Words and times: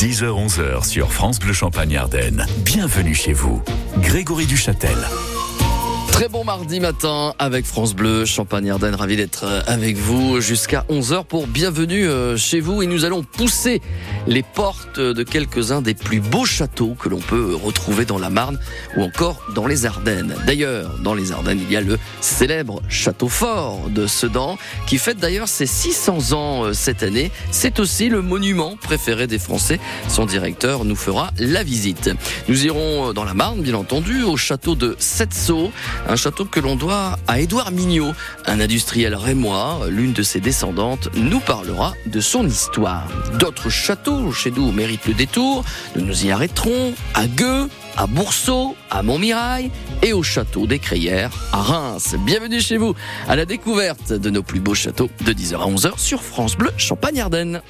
10h-11h 0.00 0.88
sur 0.88 1.12
France 1.12 1.38
Bleu 1.38 1.52
Champagne 1.52 1.94
Ardenne. 1.98 2.46
Bienvenue 2.64 3.14
chez 3.14 3.34
vous. 3.34 3.62
Grégory 3.98 4.46
Duchâtel. 4.46 4.96
Très 6.20 6.28
bon 6.28 6.44
mardi 6.44 6.80
matin 6.80 7.32
avec 7.38 7.64
France 7.64 7.94
Bleu, 7.94 8.26
Champagne-Ardenne, 8.26 8.94
ravi 8.94 9.16
d'être 9.16 9.44
euh, 9.44 9.62
avec 9.66 9.96
vous 9.96 10.38
jusqu'à 10.42 10.84
11h 10.90 11.24
pour 11.24 11.46
bienvenue 11.46 12.06
euh, 12.06 12.36
chez 12.36 12.60
vous 12.60 12.82
et 12.82 12.86
nous 12.86 13.06
allons 13.06 13.22
pousser 13.22 13.80
les 14.26 14.42
portes 14.42 15.00
de 15.00 15.22
quelques-uns 15.22 15.80
des 15.80 15.94
plus 15.94 16.20
beaux 16.20 16.44
châteaux 16.44 16.94
que 16.94 17.08
l'on 17.08 17.20
peut 17.20 17.54
retrouver 17.54 18.04
dans 18.04 18.18
la 18.18 18.28
Marne 18.28 18.58
ou 18.98 19.02
encore 19.02 19.40
dans 19.54 19.66
les 19.66 19.86
Ardennes. 19.86 20.36
D'ailleurs, 20.46 20.98
dans 20.98 21.14
les 21.14 21.32
Ardennes, 21.32 21.60
il 21.62 21.72
y 21.72 21.76
a 21.78 21.80
le 21.80 21.98
célèbre 22.20 22.82
château 22.90 23.30
fort 23.30 23.88
de 23.88 24.06
Sedan 24.06 24.58
qui 24.86 24.98
fête 24.98 25.16
d'ailleurs 25.16 25.48
ses 25.48 25.64
600 25.64 26.32
ans 26.34 26.64
euh, 26.64 26.72
cette 26.74 27.02
année. 27.02 27.30
C'est 27.50 27.80
aussi 27.80 28.10
le 28.10 28.20
monument 28.20 28.76
préféré 28.76 29.26
des 29.26 29.38
Français. 29.38 29.80
Son 30.08 30.26
directeur 30.26 30.84
nous 30.84 30.96
fera 30.96 31.30
la 31.38 31.62
visite. 31.62 32.10
Nous 32.46 32.66
irons 32.66 33.14
dans 33.14 33.24
la 33.24 33.32
Marne, 33.32 33.62
bien 33.62 33.72
entendu, 33.72 34.22
au 34.22 34.36
château 34.36 34.74
de 34.74 34.96
Setso, 34.98 35.72
un 36.10 36.16
château 36.16 36.44
que 36.44 36.58
l'on 36.58 36.74
doit 36.74 37.18
à 37.28 37.38
Édouard 37.38 37.70
Mignot, 37.70 38.12
un 38.46 38.60
industriel 38.60 39.14
rémois. 39.14 39.86
L'une 39.88 40.12
de 40.12 40.24
ses 40.24 40.40
descendantes 40.40 41.08
nous 41.14 41.38
parlera 41.38 41.94
de 42.06 42.20
son 42.20 42.46
histoire. 42.46 43.06
D'autres 43.38 43.70
châteaux 43.70 44.32
chez 44.32 44.50
nous 44.50 44.72
méritent 44.72 45.06
le 45.06 45.14
détour. 45.14 45.64
Nous 45.94 46.04
nous 46.04 46.26
y 46.26 46.32
arrêterons 46.32 46.94
à 47.14 47.28
Gueux, 47.28 47.68
à 47.96 48.08
Boursault, 48.08 48.74
à 48.90 49.04
Montmirail 49.04 49.70
et 50.02 50.12
au 50.12 50.24
château 50.24 50.66
des 50.66 50.80
Crayères 50.80 51.30
à 51.52 51.62
Reims. 51.62 52.16
Bienvenue 52.26 52.60
chez 52.60 52.76
vous 52.76 52.94
à 53.28 53.36
la 53.36 53.44
découverte 53.44 54.12
de 54.12 54.30
nos 54.30 54.42
plus 54.42 54.60
beaux 54.60 54.74
châteaux 54.74 55.10
de 55.24 55.32
10h 55.32 55.54
à 55.54 55.66
11h 55.66 55.96
sur 55.96 56.22
France 56.24 56.56
Bleu 56.56 56.70
Champagne-Ardenne. 56.76 57.62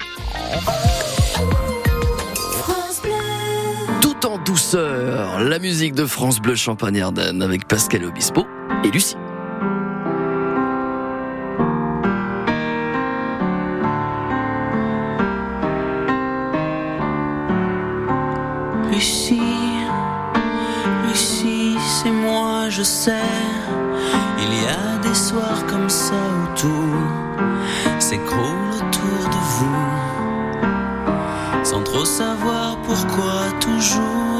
Douceur, 4.45 5.43
la 5.43 5.59
musique 5.59 5.93
de 5.93 6.05
France 6.05 6.39
Bleu 6.39 6.55
Champagne-Ardenne 6.55 7.41
avec 7.41 7.67
Pascal 7.67 8.05
Obispo 8.05 8.45
et 8.83 8.89
Lucie. 8.89 9.15
Lucie, 18.91 19.41
Lucie, 21.07 21.77
c'est 21.79 22.11
moi, 22.11 22.69
je 22.69 22.83
sais. 22.83 23.11
Il 24.39 24.53
y 24.53 24.65
a 24.67 24.97
des 25.01 25.15
soirs 25.15 25.65
comme 25.67 25.89
ça 25.89 26.13
où 26.13 26.57
tout 26.57 26.95
s'écroule 27.99 28.69
autour 28.75 29.29
de 29.29 29.41
vous. 29.57 30.01
Sans 31.63 31.83
trop 31.83 32.05
savoir 32.05 32.77
pourquoi, 32.81 33.51
toujours 33.59 34.30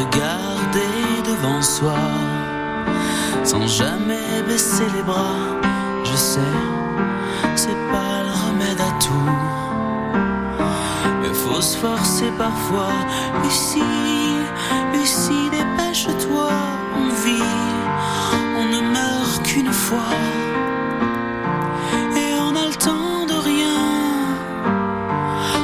regarder 0.00 1.22
devant 1.30 1.62
soi. 1.62 1.98
Sans 3.44 3.66
jamais 3.66 4.42
baisser 4.46 4.86
les 4.96 5.02
bras, 5.02 5.40
je 6.04 6.16
sais, 6.16 6.56
c'est 7.56 7.80
pas 7.92 8.14
le 8.26 8.32
remède 8.44 8.80
à 8.80 8.92
tout. 9.04 9.32
Mais 11.20 11.34
faut 11.34 11.60
se 11.60 11.76
forcer 11.76 12.30
parfois. 12.38 12.94
Lucie, 13.42 13.82
Lucie, 14.92 15.48
dépêche-toi, 15.50 16.50
on 16.96 17.08
vit, 17.24 17.52
on 18.60 18.66
ne 18.74 18.80
meurt 18.96 19.42
qu'une 19.42 19.72
fois. 19.72 20.14
Et 22.22 22.30
on 22.46 22.52
a 22.62 22.66
le 22.72 22.76
temps 22.88 23.26
de 23.26 23.36
rien, 23.52 23.80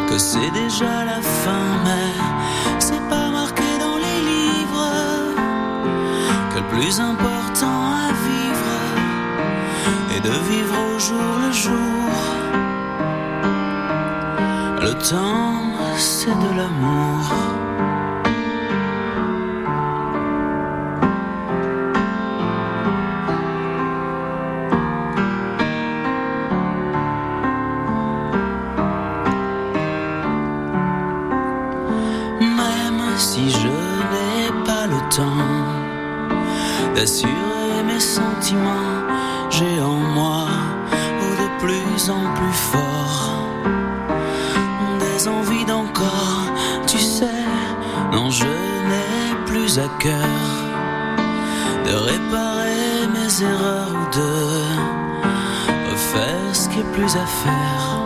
que 0.08 0.18
c'est 0.18 0.50
déjà 0.50 1.04
la 1.04 1.15
important 7.00 7.92
à 7.92 8.12
vivre 8.28 8.74
est 10.14 10.20
de 10.20 10.36
vivre 10.50 10.76
au 10.94 10.98
jour 10.98 11.32
le 11.44 11.52
jour. 11.52 12.10
Le 14.80 14.92
temps, 15.10 15.72
c'est 15.98 16.30
de 16.30 16.56
l'amour. 16.56 17.45
D'assurer 37.06 37.84
mes 37.86 38.00
sentiments, 38.00 39.06
j'ai 39.48 39.80
en 39.80 40.00
moi 40.18 40.46
de 41.22 41.60
plus 41.60 42.10
en 42.10 42.24
plus 42.34 42.58
fort. 42.72 43.44
Des 44.98 45.28
envies 45.28 45.64
d'encore, 45.66 46.50
tu 46.88 46.98
sais, 46.98 47.44
non 48.10 48.28
je 48.30 48.44
n'ai 48.88 49.44
plus 49.46 49.78
à 49.78 49.88
cœur. 50.00 50.48
De 51.84 51.94
réparer 51.94 53.06
mes 53.14 53.42
erreurs 53.44 53.92
ou 54.00 54.06
de 54.16 54.32
refaire 55.92 56.54
ce 56.54 56.68
qui 56.68 56.80
est 56.80 56.92
plus 56.92 57.14
à 57.16 57.26
faire. 57.26 58.05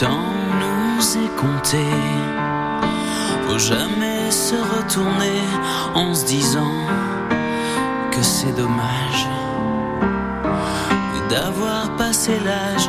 temps 0.00 0.34
nous 0.60 1.18
est 1.24 1.36
compté. 1.36 1.84
Faut 3.46 3.58
jamais 3.58 4.30
se 4.30 4.56
retourner 4.56 5.40
en 5.94 6.12
se 6.14 6.24
disant 6.26 6.74
que 8.10 8.22
c'est 8.22 8.54
dommage 8.56 9.28
d'avoir 11.30 11.94
passé 11.96 12.32
l'âge. 12.44 12.88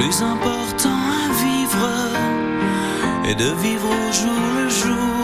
plus 0.00 0.22
important 0.22 1.00
à 1.22 1.26
vivre 1.44 1.88
est 3.28 3.34
de 3.34 3.50
vivre 3.64 3.88
au 3.88 4.12
jour 4.20 4.42
le 4.58 4.68
jour. 4.82 5.22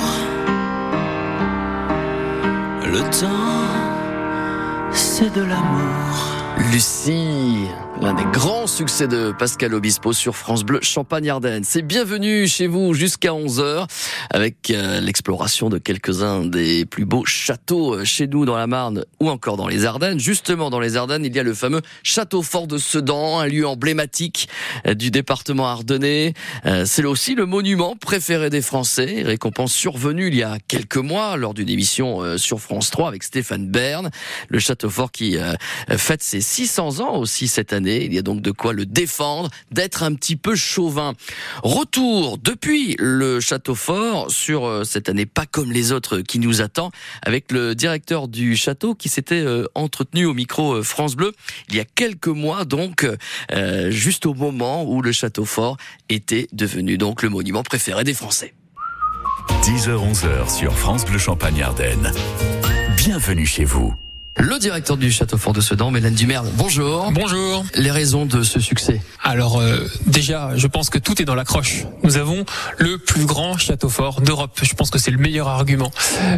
Le 2.94 3.00
temps, 3.20 3.70
c'est 4.92 5.32
de 5.32 5.42
l'amour. 5.42 6.14
Lucie, 6.72 7.70
l'un 8.00 8.14
des 8.14 8.24
grands 8.32 8.66
succès 8.66 9.08
de 9.08 9.32
Pascal 9.32 9.72
Obispo 9.72 10.12
sur 10.12 10.36
France 10.36 10.64
Bleu 10.64 10.80
Champagne-Ardenne. 10.82 11.64
C'est 11.64 11.82
bienvenue 11.82 12.46
chez 12.46 12.66
vous 12.66 12.94
jusqu'à 12.94 13.30
11h 13.30 13.86
avec 14.30 14.70
euh, 14.70 15.00
l'exploration 15.00 15.70
de 15.70 15.78
quelques-uns 15.78 16.44
des 16.44 16.84
plus 16.84 17.04
beaux 17.04 17.24
châteaux 17.24 17.94
euh, 17.94 18.04
chez 18.04 18.26
nous 18.26 18.44
dans 18.44 18.56
la 18.56 18.66
Marne 18.66 19.04
ou 19.20 19.30
encore 19.30 19.56
dans 19.56 19.68
les 19.68 19.84
Ardennes. 19.84 20.18
Justement 20.18 20.68
dans 20.68 20.80
les 20.80 20.96
Ardennes, 20.96 21.24
il 21.24 21.34
y 21.34 21.38
a 21.38 21.42
le 21.42 21.54
fameux 21.54 21.80
château 22.02 22.42
fort 22.42 22.66
de 22.66 22.76
Sedan, 22.76 23.38
un 23.38 23.46
lieu 23.46 23.66
emblématique 23.66 24.48
euh, 24.86 24.94
du 24.94 25.10
département 25.10 25.68
ardennais. 25.68 26.34
C'est 26.84 27.04
aussi 27.04 27.34
le 27.34 27.46
monument 27.46 27.96
préféré 27.96 28.50
des 28.50 28.62
Français, 28.62 29.22
récompense 29.24 29.72
survenue 29.72 30.28
il 30.28 30.34
y 30.34 30.42
a 30.42 30.58
quelques 30.66 30.96
mois 30.96 31.36
lors 31.36 31.54
d'une 31.54 31.68
émission 31.68 32.36
sur 32.38 32.60
France 32.60 32.90
3 32.90 33.08
avec 33.08 33.22
Stéphane 33.22 33.68
Bern. 33.68 34.10
Le 34.48 34.58
château 34.58 34.90
fort 34.90 35.12
qui 35.12 35.36
fête 35.96 36.22
ses 36.22 36.40
600 36.40 37.00
ans 37.00 37.16
aussi 37.16 37.48
cette 37.48 37.72
année. 37.72 37.85
Il 37.86 38.14
y 38.14 38.18
a 38.18 38.22
donc 38.22 38.40
de 38.40 38.50
quoi 38.50 38.72
le 38.72 38.86
défendre, 38.86 39.50
d'être 39.70 40.02
un 40.02 40.14
petit 40.14 40.36
peu 40.36 40.54
chauvin. 40.54 41.14
Retour 41.62 42.38
depuis 42.38 42.96
le 42.98 43.40
château 43.40 43.74
fort 43.74 44.30
sur 44.30 44.66
euh, 44.66 44.84
cette 44.84 45.08
année 45.08 45.26
pas 45.26 45.46
comme 45.46 45.72
les 45.72 45.92
autres 45.92 46.20
qui 46.20 46.38
nous 46.38 46.60
attend 46.60 46.90
avec 47.22 47.52
le 47.52 47.74
directeur 47.74 48.28
du 48.28 48.56
château 48.56 48.94
qui 48.94 49.08
s'était 49.08 49.34
euh, 49.36 49.66
entretenu 49.74 50.26
au 50.26 50.34
micro 50.34 50.74
euh, 50.74 50.82
France 50.82 51.16
Bleu 51.16 51.32
il 51.68 51.76
y 51.76 51.80
a 51.80 51.84
quelques 51.84 52.28
mois 52.28 52.64
donc 52.64 53.06
juste 53.88 54.26
au 54.26 54.34
moment 54.34 54.84
où 54.84 55.02
le 55.02 55.12
château 55.12 55.44
fort 55.44 55.76
était 56.08 56.48
devenu 56.52 56.98
donc 56.98 57.22
le 57.22 57.28
monument 57.28 57.62
préféré 57.62 58.04
des 58.04 58.14
Français. 58.14 58.54
10h-11h 59.62 60.54
sur 60.54 60.76
France 60.76 61.04
Bleu 61.04 61.18
Champagne 61.18 61.62
Ardenne. 61.62 62.12
Bienvenue 62.96 63.46
chez 63.46 63.64
vous. 63.64 63.94
Le 64.38 64.58
directeur 64.58 64.98
du 64.98 65.10
Château 65.10 65.38
Fort 65.38 65.54
de 65.54 65.62
Sedan, 65.62 65.90
Mélène 65.90 66.14
Dumerle. 66.14 66.48
Bonjour. 66.56 67.10
Bonjour. 67.10 67.64
Les 67.74 67.90
raisons 67.90 68.26
de 68.26 68.42
ce 68.42 68.60
succès 68.60 69.00
Alors 69.24 69.58
euh, 69.58 69.78
déjà, 70.06 70.50
je 70.56 70.66
pense 70.66 70.90
que 70.90 70.98
tout 70.98 71.22
est 71.22 71.24
dans 71.24 71.34
l'accroche. 71.34 71.84
Nous 72.02 72.18
avons 72.18 72.44
le 72.76 72.98
plus 72.98 73.24
grand 73.24 73.56
château 73.56 73.88
fort 73.88 74.20
d'Europe. 74.20 74.60
Je 74.62 74.74
pense 74.74 74.90
que 74.90 74.98
c'est 74.98 75.10
le 75.10 75.16
meilleur 75.16 75.48
argument. 75.48 75.90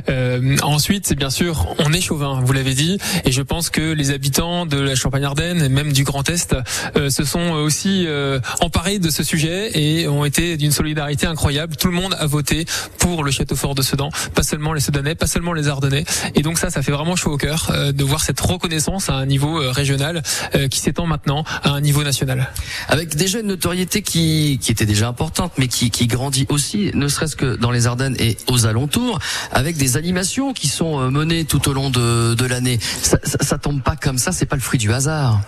Euh, 0.09 0.56
ensuite, 0.62 1.09
c'est 1.09 1.17
bien 1.17 1.29
sûr, 1.29 1.67
on 1.81 1.93
est 1.93 2.00
chauvin, 2.00 2.41
vous 2.41 2.53
l'avez 2.53 2.75
dit, 2.75 2.99
et 3.25 3.33
je 3.33 3.43
pense 3.43 3.69
que 3.69 3.93
les 3.93 4.12
habitants 4.12 4.65
de 4.65 4.79
la 4.79 4.95
Champagne-Ardenne 4.95 5.61
et 5.62 5.69
même 5.69 5.93
du 5.93 6.05
Grand 6.05 6.29
Est 6.31 6.55
euh, 6.97 7.11
se 7.11 7.25
sont 7.25 7.50
aussi 7.50 8.05
euh, 8.06 8.39
emparés 8.61 9.00
de 9.00 9.11
ce 9.11 9.25
sujet 9.25 9.77
et 9.77 10.06
ont 10.06 10.25
été 10.25 10.56
d'une 10.56 10.73
solidarité 10.73 11.27
incroyable. 11.27 11.75
Tout 11.77 11.89
le 11.89 11.95
monde 11.95 12.15
a 12.21 12.27
voté 12.27 12.65
pour 12.99 13.25
le 13.25 13.33
château 13.33 13.56
fort 13.56 13.75
de 13.75 13.83
Sedan, 13.83 14.11
pas 14.35 14.45
seulement 14.45 14.73
les 14.73 14.81
Sedanais, 14.81 15.17
pas 15.17 15.27
seulement 15.27 15.53
les 15.53 15.67
Ardennais. 15.67 16.05
Et 16.37 16.43
donc 16.43 16.59
ça, 16.59 16.71
ça 16.71 16.83
fait 16.83 16.93
vraiment 16.93 17.17
chaud 17.17 17.33
au 17.33 17.37
cœur 17.37 17.73
euh, 17.88 17.88
de 17.93 18.05
voir 18.05 18.20
cette 18.20 18.40
reconnaissance 18.40 19.08
à 19.08 19.14
un 19.14 19.26
niveau 19.26 19.61
euh, 19.61 19.70
régional 19.70 20.23
euh, 20.55 20.69
qui 20.69 20.81
s'étend 20.81 21.06
maintenant 21.06 21.44
à 21.62 21.70
un 21.70 21.81
niveau 21.81 22.02
national. 22.02 22.50
Avec 22.88 23.17
déjà 23.17 23.40
une 23.40 23.46
notoriété 23.46 24.02
qui, 24.02 24.58
qui 24.61 24.73
était 24.73 24.87
déjà 24.87 25.08
importante, 25.08 25.52
mais 25.58 25.69
qui, 25.69 25.90
qui 25.90 26.06
grandit 26.06 26.46
aussi, 26.49 26.90
ne 26.94 27.08
serait-ce 27.08 27.37
que 27.37 27.56
dans 27.56 27.70
les 27.70 27.87
Ardennes 27.87 28.17
et 28.19 28.37
aux 28.49 28.67
alentours, 28.67 29.19
avec 29.52 29.76
des 29.76 29.96
animations 29.96 30.52
qui 30.52 30.69
sont 30.69 31.11
menées 31.11 31.44
tout 31.44 31.69
au 31.69 31.73
long 31.73 31.90
de, 31.90 32.35
de 32.35 32.46
l'année. 32.46 32.79
Ça, 32.81 33.19
ça, 33.23 33.38
ça 33.40 33.58
tombe 33.58 33.82
pas 33.82 33.96
comme 33.96 34.19
ça, 34.19 34.32
c'est 34.32 34.46
pas 34.46 34.56
le 34.56 34.62
fruit 34.62 34.79
du 34.79 34.93
hasard. 34.93 35.40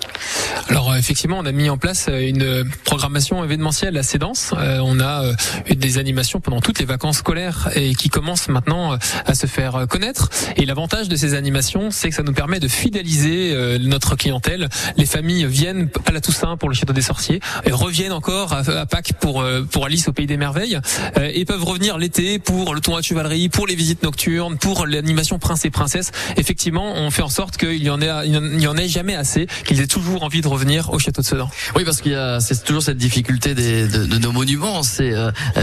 Alors 0.69 0.95
effectivement, 0.97 1.39
on 1.39 1.47
a 1.47 1.53
mis 1.53 1.69
en 1.69 1.79
place 1.79 2.09
une 2.09 2.65
programmation 2.85 3.43
événementielle 3.45 3.97
assez 3.97 4.19
dense. 4.19 4.53
on 4.57 5.01
a 5.01 5.25
des 5.69 5.99
animations 5.99 6.41
pendant 6.41 6.61
toutes 6.61 6.79
les 6.79 6.85
vacances 6.85 7.19
scolaires 7.19 7.71
et 7.75 7.95
qui 7.95 8.09
commencent 8.09 8.49
maintenant 8.49 8.97
à 9.27 9.35
se 9.35 9.47
faire 9.47 9.87
connaître. 9.89 10.29
Et 10.57 10.67
l'avantage 10.67 11.09
de 11.09 11.17
ces 11.17 11.35
animations, 11.35 11.91
c'est 11.91 12.11
que 12.11 12.15
ça 12.15 12.23
nous 12.23 12.30
permet 12.33 12.61
de 12.61 12.69
fidéliser 12.69 13.53
euh, 13.53 13.79
notre 13.79 14.17
clientèle. 14.17 14.69
Les 14.97 15.07
familles 15.07 15.47
viennent 15.47 15.89
à 16.07 16.13
la 16.13 16.21
Toussaint 16.21 16.57
pour 16.57 16.69
le 16.69 16.75
Château 16.75 16.93
des 16.93 17.03
Sorciers 17.03 17.41
et 17.65 17.73
reviennent 17.73 18.13
encore 18.13 18.53
à, 18.53 18.87
Pâques 18.87 19.13
pour 19.21 19.41
euh, 19.41 19.63
pour 19.63 19.87
Alice 19.87 20.09
au 20.09 20.13
Pays 20.13 20.27
des 20.27 20.37
Merveilles 20.37 20.79
euh, 21.17 21.31
et 21.33 21.45
peuvent 21.45 21.65
revenir 21.65 21.99
l'été 21.99 22.39
pour 22.39 22.75
le 22.75 22.81
tournoi 22.81 23.01
de 23.01 23.07
chevalerie, 23.07 23.49
pour 23.49 23.67
les 23.67 23.75
visites 23.75 24.03
nocturnes, 24.03 24.59
pour 24.59 24.87
l'animation 24.87 25.39
Prince 25.39 25.65
et 25.65 25.71
Princesse. 25.71 26.13
Effectivement, 26.37 26.95
on 26.95 27.11
fait 27.11 27.23
en 27.23 27.29
sorte 27.29 27.57
qu'il 27.57 27.83
y 27.83 27.91
en 27.91 28.01
ait 28.01 28.11
il 28.27 28.61
y 28.61 28.67
en 28.67 28.77
ait 28.77 28.89
jamais 28.89 29.15
assez, 29.15 29.47
qu'ils 29.65 29.81
aient 29.81 29.87
toujours 29.87 30.23
envie 30.23 30.41
de 30.41 30.49
revenir 30.49 30.93
au 30.93 30.99
Château 30.99 31.23
de 31.23 31.27
Sedan. 31.27 31.51
Oui, 31.77 31.85
parce 31.85 32.01
qu'il 32.01 32.13
y 32.13 32.17
a 32.17 32.41
c'est 32.41 32.65
toujours 32.65 32.83
cette 32.83 32.99
difficulté 32.99 33.55
des, 33.55 33.87
de, 33.87 34.07
de, 34.07 34.19
nos 34.19 34.33
monuments. 34.33 34.83
C'est 34.83 35.13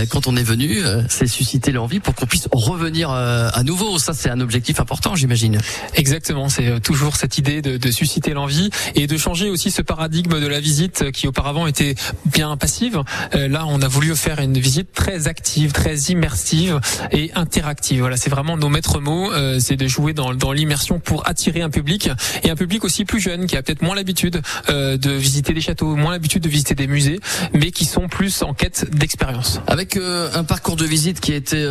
quand 0.10 0.28
on 0.28 0.36
est 0.36 0.44
venu, 0.44 0.80
c'est 1.10 1.28
susciter 1.28 1.72
l'envie 1.72 2.00
pour 2.00 2.16
qu'on 2.16 2.26
puisse 2.26 2.48
revenir 2.52 3.10
à 3.12 3.64
nouveau. 3.64 3.98
Ça, 4.00 4.14
c'est 4.14 4.30
un 4.30 4.40
objectif 4.40 4.80
important, 4.80 5.16
j'imagine. 5.16 5.60
Exactement. 5.96 6.50
C'est 6.58 6.70
euh, 6.70 6.80
toujours 6.80 7.18
cette 7.18 7.38
idée 7.38 7.62
de, 7.62 7.78
de 7.78 7.92
susciter 7.92 8.34
l'envie 8.34 8.72
et 8.96 9.06
de 9.06 9.16
changer 9.16 9.52
aussi 9.52 9.70
ce 9.70 9.84
paradigme 9.84 10.40
de 10.40 10.48
la 10.48 10.60
visite 10.60 11.12
qui 11.12 11.28
auparavant 11.28 11.68
était 11.68 11.94
bien 12.26 12.58
passive. 12.58 13.04
Euh, 13.36 13.48
là, 13.48 13.66
on 13.68 13.80
a 13.84 13.88
voulu 13.88 14.16
faire 14.16 14.40
une 14.40 14.58
visite 14.58 14.92
très 14.92 15.28
active, 15.28 15.72
très 15.72 15.96
immersive 15.96 16.80
et 17.12 17.32
interactive. 17.36 18.00
Voilà, 18.00 18.18
c'est 18.18 18.32
vraiment 18.32 18.58
nos 18.58 18.70
maîtres 18.70 19.00
mots. 19.00 19.32
Euh, 19.32 19.60
c'est 19.60 19.76
de 19.76 19.88
jouer 19.88 20.14
dans, 20.14 20.34
dans 20.34 20.52
l'immersion 20.52 21.00
pour 21.00 21.28
attirer 21.28 21.62
un 21.62 21.70
public 21.70 22.10
et 22.42 22.50
un 22.50 22.56
public 22.56 22.84
aussi 22.84 23.06
plus 23.06 23.20
jeune 23.20 23.46
qui 23.46 23.56
a 23.56 23.62
peut-être 23.62 23.84
moins 23.84 23.96
l'habitude 23.96 24.42
de 24.68 25.12
visiter 25.12 25.54
des 25.54 25.62
châteaux, 25.62 25.96
moins 25.96 26.12
l'habitude 26.12 26.42
de 26.42 26.50
visiter 26.50 26.74
des 26.74 26.88
musées, 26.88 27.20
mais 27.54 27.72
qui 27.72 27.86
sont 27.86 28.08
plus 28.08 28.42
en 28.42 28.54
quête 28.54 28.88
d'expérience. 28.92 29.62
Avec 29.68 29.98
un 29.98 30.44
parcours 30.44 30.76
de 30.76 30.86
visite 30.86 31.20
qui 31.20 31.34
a 31.34 31.36
été 31.36 31.68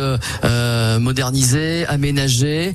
modernisé, 0.99 1.85
aménagé, 1.87 2.73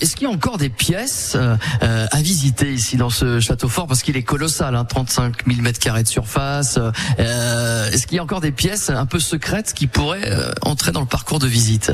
est-ce 0.00 0.16
qu'il 0.16 0.26
y 0.28 0.30
a 0.30 0.34
encore 0.34 0.58
des 0.58 0.68
pièces 0.68 1.36
euh, 1.40 2.06
à 2.10 2.20
visiter 2.20 2.72
ici 2.72 2.96
dans 2.96 3.10
ce 3.10 3.40
château 3.40 3.68
fort 3.68 3.86
parce 3.86 4.02
qu'il 4.02 4.16
est 4.16 4.22
colossal, 4.22 4.74
hein, 4.74 4.84
35 4.84 5.46
000 5.46 5.60
mètres 5.62 5.78
carrés 5.78 6.02
de 6.02 6.08
surface. 6.08 6.78
Euh, 7.18 7.90
Est-ce 7.90 8.06
qu'il 8.06 8.16
y 8.16 8.18
a 8.18 8.22
encore 8.22 8.40
des 8.40 8.52
pièces 8.52 8.90
un 8.90 9.06
peu 9.06 9.18
secrètes 9.18 9.72
qui 9.74 9.86
pourraient 9.86 10.30
euh, 10.30 10.52
entrer 10.62 10.92
dans 10.92 11.00
le 11.00 11.06
parcours 11.06 11.38
de 11.38 11.46
visite? 11.46 11.92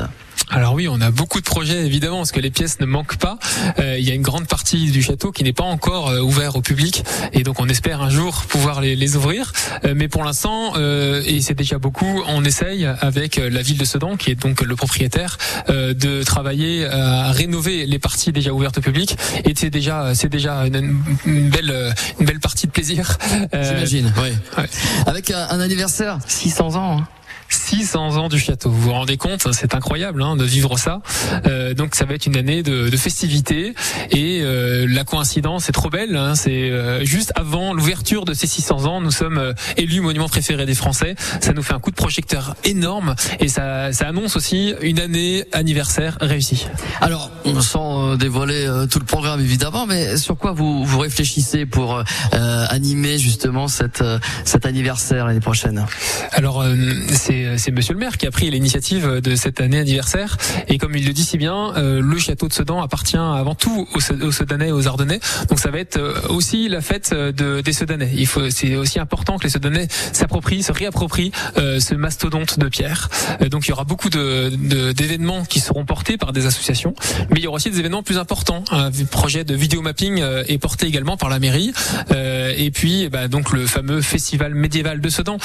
Alors 0.49 0.73
oui, 0.73 0.87
on 0.87 1.01
a 1.01 1.11
beaucoup 1.11 1.39
de 1.39 1.45
projets 1.45 1.85
évidemment 1.85 2.17
parce 2.17 2.31
que 2.31 2.39
les 2.39 2.51
pièces 2.51 2.79
ne 2.79 2.85
manquent 2.85 3.17
pas. 3.17 3.37
Euh, 3.79 3.97
il 3.99 4.07
y 4.07 4.11
a 4.11 4.13
une 4.13 4.21
grande 4.21 4.47
partie 4.47 4.91
du 4.91 5.01
château 5.01 5.31
qui 5.31 5.43
n'est 5.43 5.53
pas 5.53 5.65
encore 5.65 6.09
euh, 6.09 6.21
ouvert 6.21 6.55
au 6.55 6.61
public 6.61 7.03
et 7.33 7.43
donc 7.43 7.59
on 7.59 7.67
espère 7.67 8.01
un 8.01 8.09
jour 8.09 8.43
pouvoir 8.47 8.79
les, 8.79 8.95
les 8.95 9.15
ouvrir. 9.17 9.51
Euh, 9.83 9.93
mais 9.95 10.07
pour 10.07 10.23
l'instant, 10.23 10.73
euh, 10.77 11.21
et 11.25 11.41
c'est 11.41 11.53
déjà 11.53 11.79
beaucoup, 11.79 12.23
on 12.27 12.45
essaye 12.45 12.85
avec 12.85 13.35
la 13.35 13.61
ville 13.61 13.77
de 13.77 13.85
Sedan, 13.85 14.15
qui 14.15 14.31
est 14.31 14.35
donc 14.35 14.61
le 14.61 14.75
propriétaire, 14.75 15.37
euh, 15.69 15.93
de 15.93 16.23
travailler 16.23 16.85
à 16.85 17.31
rénover 17.31 17.85
les 17.85 17.99
parties 17.99 18.31
déjà 18.31 18.53
ouvertes 18.53 18.77
au 18.77 18.81
public. 18.81 19.17
Et 19.43 19.53
c'est 19.55 19.69
déjà, 19.69 20.15
c'est 20.15 20.29
déjà 20.29 20.65
une, 20.65 21.01
une, 21.25 21.49
belle, 21.49 21.93
une 22.19 22.25
belle 22.25 22.39
partie 22.39 22.67
de 22.67 22.71
plaisir. 22.71 23.17
J'imagine. 23.51 24.13
Oui. 24.21 24.29
Ouais. 24.57 24.69
Avec 25.05 25.31
un, 25.31 25.47
un 25.49 25.59
anniversaire, 25.59 26.19
600 26.25 26.75
ans. 26.75 26.99
Hein. 26.99 27.07
600 27.49 28.17
ans 28.17 28.29
du 28.29 28.39
château. 28.39 28.69
Vous 28.69 28.81
vous 28.81 28.93
rendez 28.93 29.17
compte 29.17 29.53
C'est 29.53 29.75
incroyable 29.75 30.21
hein, 30.21 30.35
de 30.35 30.43
vivre 30.43 30.77
ça. 30.77 31.01
Euh, 31.45 31.73
donc 31.73 31.95
ça 31.95 32.05
va 32.05 32.15
être 32.15 32.25
une 32.25 32.37
année 32.37 32.63
de, 32.63 32.89
de 32.89 32.97
festivités 32.97 33.73
et 34.11 34.41
euh, 34.41 34.85
la 34.89 35.03
coïncidence 35.03 35.69
est 35.69 35.73
trop 35.73 35.89
belle. 35.89 36.15
Hein, 36.15 36.35
c'est 36.35 36.69
euh, 36.71 37.03
juste 37.03 37.31
avant 37.35 37.73
l'ouverture 37.73 38.25
de 38.25 38.33
ces 38.33 38.47
600 38.47 38.85
ans, 38.85 39.01
nous 39.01 39.11
sommes 39.11 39.53
élus 39.77 40.01
monument 40.01 40.29
préféré 40.29 40.65
des 40.65 40.75
Français. 40.75 41.15
Ça 41.41 41.53
nous 41.53 41.63
fait 41.63 41.73
un 41.73 41.79
coup 41.79 41.91
de 41.91 41.95
projecteur 41.95 42.55
énorme 42.63 43.15
et 43.39 43.47
ça, 43.47 43.91
ça 43.93 44.07
annonce 44.07 44.35
aussi 44.35 44.73
une 44.81 44.99
année 44.99 45.45
anniversaire 45.53 46.17
réussie. 46.21 46.67
Alors, 47.01 47.31
on 47.45 47.61
sent 47.61 48.17
dévoiler 48.17 48.67
tout 48.89 48.99
le 48.99 49.05
programme 49.05 49.39
évidemment, 49.39 49.85
mais 49.85 50.17
sur 50.17 50.37
quoi 50.37 50.51
vous, 50.51 50.83
vous 50.83 50.99
réfléchissez 50.99 51.65
pour 51.65 52.03
animer 52.31 53.17
justement 53.17 53.67
cette, 53.67 54.03
cet 54.45 54.65
anniversaire 54.65 55.25
l'année 55.27 55.39
prochaine? 55.39 55.85
Alors 56.31 56.63
c'est 57.09 57.36
c'est 57.57 57.67
c'est 57.67 57.73
Monsieur 57.73 57.95
le 57.95 57.99
Maire 57.99 58.17
qui 58.17 58.25
a 58.25 58.31
pris 58.31 58.49
l'initiative 58.49 59.19
de 59.21 59.35
cette 59.35 59.59
année 59.59 59.79
anniversaire. 59.79 60.37
Et 60.69 60.77
comme 60.77 60.95
il 60.95 61.05
le 61.05 61.11
dit 61.11 61.25
si 61.25 61.37
bien, 61.37 61.73
euh, 61.75 61.99
le 62.01 62.17
château 62.17 62.47
de 62.47 62.53
Sedan 62.53 62.81
appartient 62.81 63.17
avant 63.17 63.55
tout 63.55 63.85
aux, 63.93 64.25
aux 64.25 64.31
Sedanais 64.31 64.69
et 64.69 64.71
aux 64.71 64.87
Ardennais. 64.87 65.19
Donc 65.49 65.59
ça 65.59 65.69
va 65.69 65.79
être 65.79 65.97
euh, 65.97 66.13
aussi 66.29 66.69
la 66.69 66.79
fête 66.79 67.13
de, 67.13 67.59
des 67.59 67.73
Sedanais. 67.73 68.09
Il 68.15 68.25
faut, 68.25 68.49
c'est 68.49 68.77
aussi 68.77 69.01
important 69.01 69.37
que 69.37 69.43
les 69.43 69.49
Sedanais 69.49 69.89
s'approprient, 70.13 70.63
se 70.63 70.71
réapproprient 70.71 71.33
euh, 71.57 71.81
ce 71.81 71.93
mastodonte 71.93 72.57
de 72.57 72.69
pierre. 72.69 73.09
donc 73.51 73.65
il 73.65 73.71
y 73.71 73.73
aura 73.73 73.83
beaucoup 73.83 74.09
de, 74.09 74.49
d'événements 74.93 75.43
qui 75.43 75.59
seront 75.59 75.83
portés 75.83 76.15
par 76.15 76.31
des 76.31 76.45
associations, 76.45 76.95
mais 77.29 77.41
il 77.41 77.43
y 77.43 77.47
aura 77.47 77.57
aussi 77.57 77.69
des 77.69 77.79
événements 77.79 78.03
plus 78.03 78.17
importants. 78.17 78.63
Un 78.71 78.91
projet 79.11 79.43
de 79.43 79.55
vidéo 79.55 79.81
mapping 79.81 80.23
est 80.47 80.57
porté 80.57 80.87
également 80.87 81.17
par 81.17 81.27
la 81.27 81.39
mairie. 81.39 81.73
et 82.11 82.71
puis 82.71 83.09
bah, 83.09 83.27
donc 83.27 83.51
le 83.51 83.65
fameux 83.65 84.01
festival 84.01 84.53
médiéval 84.53 85.01
de 85.01 85.09
Sedan 85.09 85.37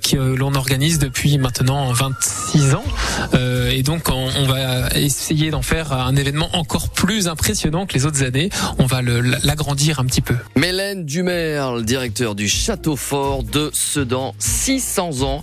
qui 0.00 0.16
l'on 0.16 0.54
organise 0.54 0.98
depuis 0.98 1.13
maintenant 1.38 1.92
26 1.92 2.74
ans. 2.74 2.84
Euh, 3.32 3.70
et 3.70 3.82
donc 3.82 4.10
on, 4.10 4.28
on 4.36 4.46
va 4.46 4.90
essayer 4.94 5.50
d'en 5.50 5.62
faire 5.62 5.92
un 5.92 6.14
événement 6.16 6.50
encore 6.52 6.90
plus 6.90 7.28
impressionnant 7.28 7.86
que 7.86 7.94
les 7.94 8.04
autres 8.04 8.22
années. 8.22 8.50
On 8.78 8.86
va 8.86 9.00
l'agrandir 9.02 10.00
un 10.00 10.04
petit 10.04 10.20
peu. 10.20 10.34
Mélène 10.56 11.04
Dumerle, 11.06 11.84
directeur 11.84 12.34
du 12.34 12.48
Château 12.48 12.96
Fort 12.96 13.42
de 13.42 13.70
Sedan, 13.72 14.34
600 14.38 15.22
ans. 15.22 15.42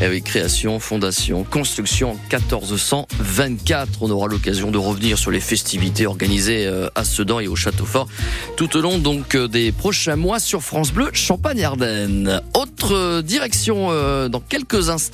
avec 0.00 0.24
création, 0.24 0.80
fondation, 0.80 1.44
construction 1.44 2.14
1424. 2.32 4.02
On 4.02 4.10
aura 4.10 4.26
l'occasion 4.26 4.70
de 4.70 4.78
revenir 4.78 5.16
sur 5.16 5.30
les 5.30 5.40
festivités 5.40 6.06
organisées 6.06 6.66
euh, 6.66 6.88
à 6.96 7.04
Sedan 7.04 7.38
et 7.38 7.46
au 7.46 7.56
Château 7.56 7.84
Fort 7.84 8.08
tout 8.56 8.76
au 8.76 8.80
long 8.80 8.98
donc 8.98 9.36
euh, 9.36 9.46
des 9.46 9.70
prochains 9.70 10.16
mois 10.16 10.40
sur 10.40 10.62
France 10.62 10.92
Bleu 10.92 11.10
Champagne-Ardenne. 11.12 12.40
Autre 12.54 13.20
direction 13.20 13.90
dans 14.28 14.40
quelques 14.40 14.90
instants, 14.90 15.09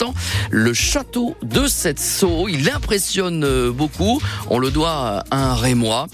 le 0.51 0.75
château 0.75 1.37
de 1.43 1.67
cette 1.67 1.99
Sceaux. 1.99 2.49
Il 2.49 2.69
impressionne 2.71 3.45
euh, 3.45 3.71
beaucoup. 3.71 4.21
On 4.49 4.59
le 4.59 4.71
doit 4.71 5.25
à 5.31 5.37
un 5.37 5.55
Rémois 5.55 6.07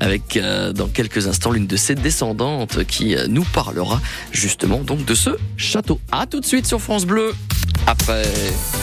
avec 0.00 0.36
euh, 0.36 0.72
dans 0.72 0.88
quelques 0.88 1.26
instants 1.26 1.50
l'une 1.50 1.66
de 1.66 1.76
ses 1.76 1.94
descendantes 1.94 2.84
qui 2.84 3.16
euh, 3.16 3.26
nous 3.28 3.44
parlera 3.44 4.00
justement 4.32 4.78
donc 4.78 5.04
de 5.04 5.14
ce 5.14 5.30
château. 5.56 6.00
À 6.12 6.26
tout 6.26 6.40
de 6.40 6.46
suite 6.46 6.66
sur 6.66 6.80
France 6.80 7.06
Bleu. 7.06 7.34
Après 7.86 8.24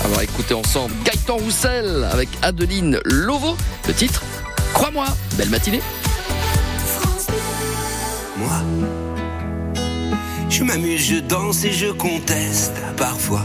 avoir 0.03 0.21
écouté 0.21 0.53
ensemble 0.53 0.93
Gaëtan 1.05 1.37
Roussel 1.37 2.07
avec 2.11 2.29
Adeline 2.41 2.99
Lovo, 3.05 3.55
le 3.87 3.93
titre 3.93 4.23
Crois-moi, 4.73 5.05
belle 5.37 5.49
matinée. 5.49 5.81
Moi, 8.37 8.61
je 10.49 10.63
m'amuse, 10.63 11.01
je 11.01 11.19
danse 11.19 11.63
et 11.65 11.71
je 11.71 11.87
conteste 11.87 12.75
parfois. 12.95 13.43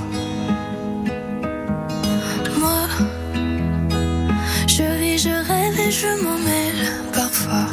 Je 5.90 6.06
m'en 6.22 6.38
mêle 6.38 6.92
parfois. 7.12 7.66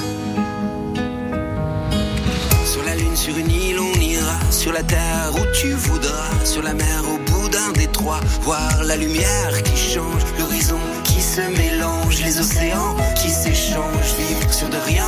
Sur 2.66 2.84
la 2.84 2.96
lune, 2.96 3.16
sur 3.16 3.38
une 3.38 3.52
île, 3.52 3.80
on 3.80 4.00
ira. 4.00 4.40
Sur 4.52 4.72
la 4.72 4.84
terre 4.84 5.32
où 5.34 5.46
tu 5.54 5.72
voudras. 5.74 6.30
Sur 6.44 6.62
la 6.62 6.74
mer, 6.74 7.04
au 7.14 7.18
bout 7.32 7.50
d'un 7.50 7.72
détroit. 7.72 8.20
Voir 8.42 8.84
la 8.84 8.96
lumière 8.96 9.64
qui 9.64 9.78
change, 9.78 10.24
l'horizon 10.38 10.80
qui 11.04 11.22
se 11.22 11.42
mélange. 11.42 12.22
Les 12.24 12.40
océans 12.40 12.96
qui 13.16 13.30
s'échangent. 13.30 14.16
Vivre 14.18 14.54
sur 14.54 14.70
de 14.70 14.78
rien, 14.78 15.08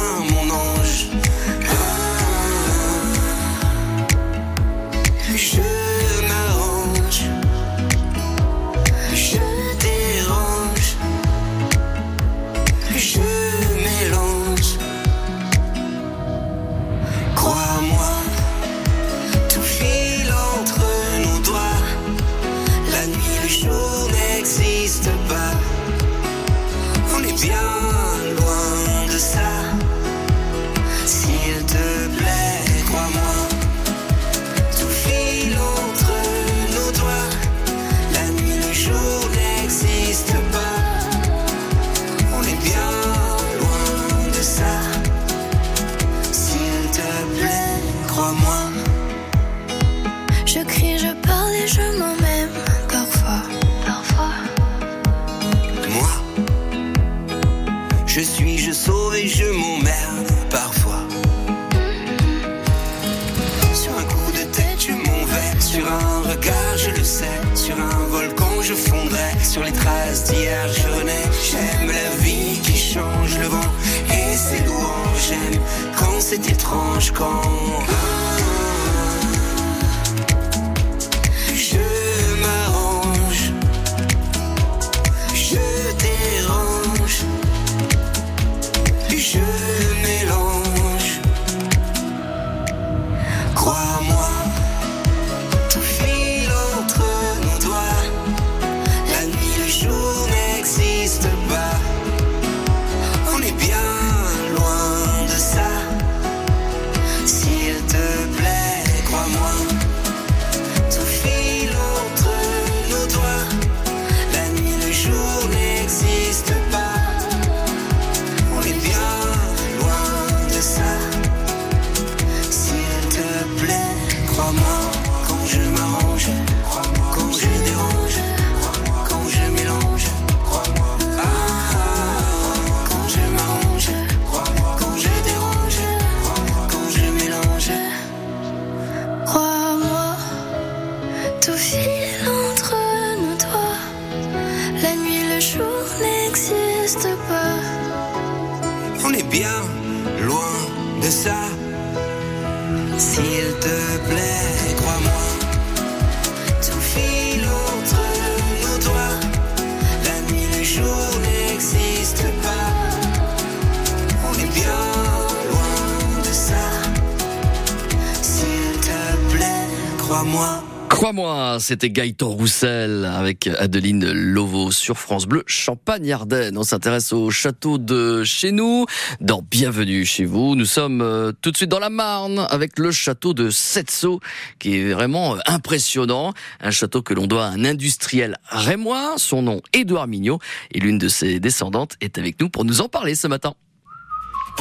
Crois-moi. 171.02 171.58
C'était 171.60 171.90
Gaëtan 171.90 172.30
Roussel 172.30 173.06
avec 173.06 173.48
Adeline 173.48 174.12
Lovo 174.12 174.72
sur 174.72 175.00
France 175.00 175.26
Bleu, 175.26 175.44
Champagne-Ardenne. 175.48 176.58
On 176.60 176.64
s'intéresse 176.64 177.12
au 177.12 177.32
château 177.32 177.80
de 177.80 178.24
chez 178.24 178.52
nous, 178.52 178.86
dans 179.20 179.42
Bienvenue 179.42 180.06
chez 180.06 180.26
vous. 180.26 180.56
Nous 180.56 180.66
sommes 180.66 181.02
euh, 181.02 181.32
tout 181.42 181.50
de 181.50 181.58
suite 181.58 181.70
dans 181.72 181.80
la 181.80 181.90
Marne 181.90 182.46
avec 182.52 182.78
le 182.78 182.92
château 182.92 183.34
de 183.34 183.50
Setso, 183.50 184.20
qui 184.60 184.78
est 184.78 184.94
vraiment 184.94 185.38
euh, 185.38 185.40
impressionnant. 185.48 186.34
Un 186.60 186.72
château 186.72 187.02
que 187.02 187.16
l'on 187.16 187.26
doit 187.26 187.46
à 187.46 187.50
un 187.50 187.66
industriel 187.66 188.38
rémois, 188.50 189.16
son 189.18 189.42
nom 189.42 189.62
Édouard 189.74 190.08
Mignot, 190.08 190.38
et 190.72 190.80
l'une 190.80 191.00
de 191.00 191.08
ses 191.08 191.40
descendantes 191.40 191.96
est 192.02 192.20
avec 192.20 192.40
nous 192.40 192.50
pour 192.50 192.64
nous 192.64 192.80
en 192.80 192.90
parler 192.90 193.16
ce 193.16 193.28
matin. 193.28 193.56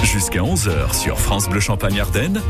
Jusqu'à 0.05 0.41
11h 0.41 0.99
sur 0.99 1.21
France 1.21 1.51
Bleu 1.51 1.61
Champagne-Ardenne, 1.61 2.41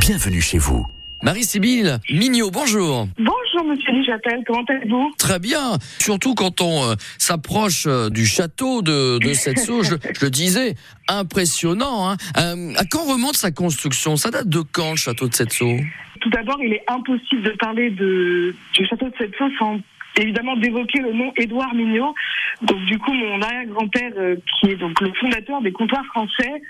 bienvenue 0.00 0.42
chez 0.42 0.58
vous. 0.58 0.84
Marie-Sybille 1.22 1.98
Mignot, 2.10 2.50
bonjour. 2.52 3.08
Bonjour 3.18 3.68
Monsieur 3.68 3.92
Duchâtel, 3.92 4.44
comment 4.46 4.62
allez-vous? 4.68 5.12
Très 5.18 5.40
bien, 5.40 5.78
surtout 5.98 6.36
quand 6.36 6.60
on 6.60 6.84
euh, 6.84 6.94
s'approche 7.18 7.86
euh, 7.88 8.08
du 8.08 8.24
château 8.24 8.82
de, 8.82 9.18
de 9.18 9.32
Setso, 9.32 9.82
je, 9.82 9.96
je 10.14 10.24
le 10.24 10.30
disais, 10.30 10.76
impressionnant. 11.08 12.08
Hein. 12.08 12.16
Euh, 12.36 12.72
à 12.76 12.84
quand 12.84 13.02
remonte 13.02 13.34
sa 13.34 13.50
construction? 13.50 14.16
Ça 14.16 14.30
date 14.30 14.48
de 14.48 14.60
quand 14.60 14.92
le 14.92 14.96
château 14.96 15.26
de 15.26 15.34
Setso 15.34 15.66
Tout 16.20 16.30
d'abord, 16.30 16.58
il 16.62 16.72
est 16.72 16.84
impossible 16.86 17.42
de 17.42 17.50
parler 17.58 17.90
de, 17.90 18.54
du 18.74 18.86
château 18.86 19.06
de 19.06 19.14
Setso 19.18 19.44
sans 19.58 19.80
évidemment 20.20 20.56
d'évoquer 20.56 21.00
le 21.00 21.12
nom 21.12 21.32
Édouard 21.36 21.74
Mignot. 21.74 22.14
Donc 22.62 22.84
du 22.84 22.96
coup, 22.98 23.12
mon 23.12 23.42
arrière-grand-père, 23.42 24.12
qui 24.60 24.70
est 24.70 24.76
donc 24.76 25.00
le 25.00 25.12
fondateur 25.14 25.62
des 25.62 25.72
comptoirs 25.72 26.04
français, 26.06 26.62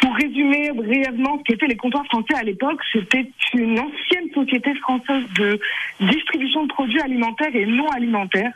pour 0.00 0.14
résumer 0.14 0.70
brièvement 0.72 1.38
ce 1.38 1.42
qu'étaient 1.44 1.66
les 1.66 1.76
comptoirs 1.76 2.06
français 2.06 2.34
à 2.36 2.42
l'époque, 2.42 2.80
c'était 2.92 3.30
une 3.54 3.78
ancienne 3.78 4.30
société 4.34 4.74
française 4.76 5.24
de 5.36 5.58
distribution 6.00 6.64
de 6.64 6.68
produits 6.68 7.00
alimentaires 7.00 7.54
et 7.54 7.66
non 7.66 7.88
alimentaires 7.88 8.52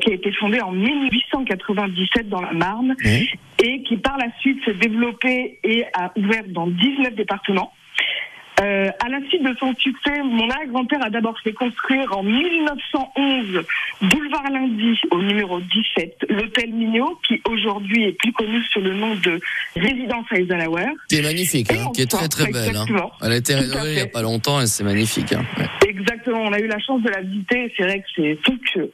qui 0.00 0.10
a 0.10 0.14
été 0.14 0.32
fondée 0.32 0.60
en 0.60 0.72
1897 0.72 2.28
dans 2.28 2.42
la 2.42 2.52
Marne 2.52 2.94
et 3.04 3.82
qui 3.82 3.96
par 3.96 4.18
la 4.18 4.26
suite 4.40 4.62
s'est 4.64 4.74
développée 4.74 5.58
et 5.64 5.84
a 5.94 6.12
ouvert 6.16 6.44
dans 6.48 6.66
19 6.66 7.14
départements. 7.14 7.72
Euh, 8.60 8.90
à 9.04 9.08
la 9.08 9.18
suite 9.28 9.42
de 9.42 9.54
son 9.58 9.74
succès, 9.74 10.22
mon 10.22 10.48
arrière-grand-père 10.50 11.04
a 11.04 11.10
d'abord 11.10 11.38
fait 11.42 11.52
construire 11.52 12.16
en 12.16 12.22
1911, 12.22 13.64
boulevard 14.02 14.50
Lundi, 14.50 15.00
au 15.10 15.22
numéro 15.22 15.60
17, 15.60 16.26
l'hôtel 16.28 16.72
Mignot, 16.72 17.18
qui 17.26 17.40
aujourd'hui 17.48 18.04
est 18.04 18.12
plus 18.12 18.32
connu 18.32 18.62
sous 18.72 18.80
le 18.80 18.94
nom 18.94 19.14
de 19.16 19.40
Résidence 19.74 20.26
Eisenhower. 20.32 20.86
Qui 21.08 21.16
est 21.16 21.22
magnifique, 21.22 21.72
hein, 21.72 21.90
qui 21.94 22.02
est 22.02 22.10
très 22.10 22.28
très 22.28 22.50
belle. 22.50 22.76
Hein. 22.76 22.86
Elle 23.22 23.32
a 23.32 23.36
été 23.36 23.54
rénovée 23.54 23.90
il 23.90 23.94
n'y 23.94 24.00
a 24.00 24.06
pas 24.06 24.22
longtemps 24.22 24.60
et 24.60 24.66
c'est 24.66 24.84
magnifique. 24.84 25.32
Hein. 25.32 25.44
Ouais. 25.58 25.66
Exactement, 25.88 26.11
on 26.28 26.52
a 26.52 26.58
eu 26.58 26.66
la 26.66 26.78
chance 26.78 27.02
de 27.02 27.10
la 27.10 27.20
visiter, 27.20 27.72
c'est 27.76 27.84
vrai 27.84 28.00
que 28.00 28.06
c'est 28.14 28.38
somptueux. 28.46 28.92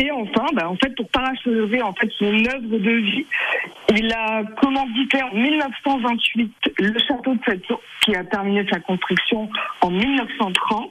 Et 0.00 0.10
enfin, 0.10 0.46
bah, 0.54 0.68
en 0.68 0.76
fait, 0.76 0.94
pour 0.96 1.08
parachever 1.10 1.82
en 1.82 1.92
fait 1.94 2.10
son 2.18 2.32
œuvre 2.32 2.78
de 2.78 2.90
vie, 2.90 3.26
il 3.94 4.12
a 4.12 4.44
commandité 4.60 5.22
en 5.22 5.34
1928 5.34 6.52
le 6.78 6.98
château 7.00 7.34
de 7.34 7.40
Setso, 7.44 7.80
qui 8.02 8.14
a 8.14 8.24
terminé 8.24 8.66
sa 8.70 8.80
construction 8.80 9.48
en 9.80 9.90
1930. 9.90 10.90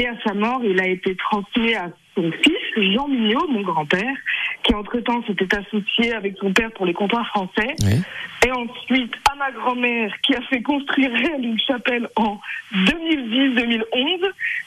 Et 0.00 0.06
à 0.06 0.14
sa 0.24 0.34
mort, 0.34 0.60
il 0.64 0.80
a 0.80 0.86
été 0.86 1.14
transmis 1.16 1.74
à 1.74 1.90
son 2.14 2.30
fils, 2.30 2.92
Jean 2.94 3.08
Mignot, 3.08 3.46
mon 3.48 3.62
grand-père, 3.62 4.14
qui 4.62 4.74
entre-temps 4.74 5.22
s'était 5.26 5.56
associé 5.56 6.14
avec 6.14 6.36
son 6.38 6.52
père 6.52 6.70
pour 6.72 6.86
les 6.86 6.94
comptoirs 6.94 7.26
français. 7.28 7.74
Oui. 7.82 8.02
Et 8.46 8.50
ensuite, 8.50 9.14
à 9.30 9.34
ma 9.36 9.50
grand-mère, 9.50 10.12
qui 10.22 10.34
a 10.34 10.40
fait 10.42 10.62
construire 10.62 11.10
elle 11.14 11.44
une 11.44 11.60
chapelle 11.60 12.08
en 12.16 12.40
2010-2011, 12.74 13.84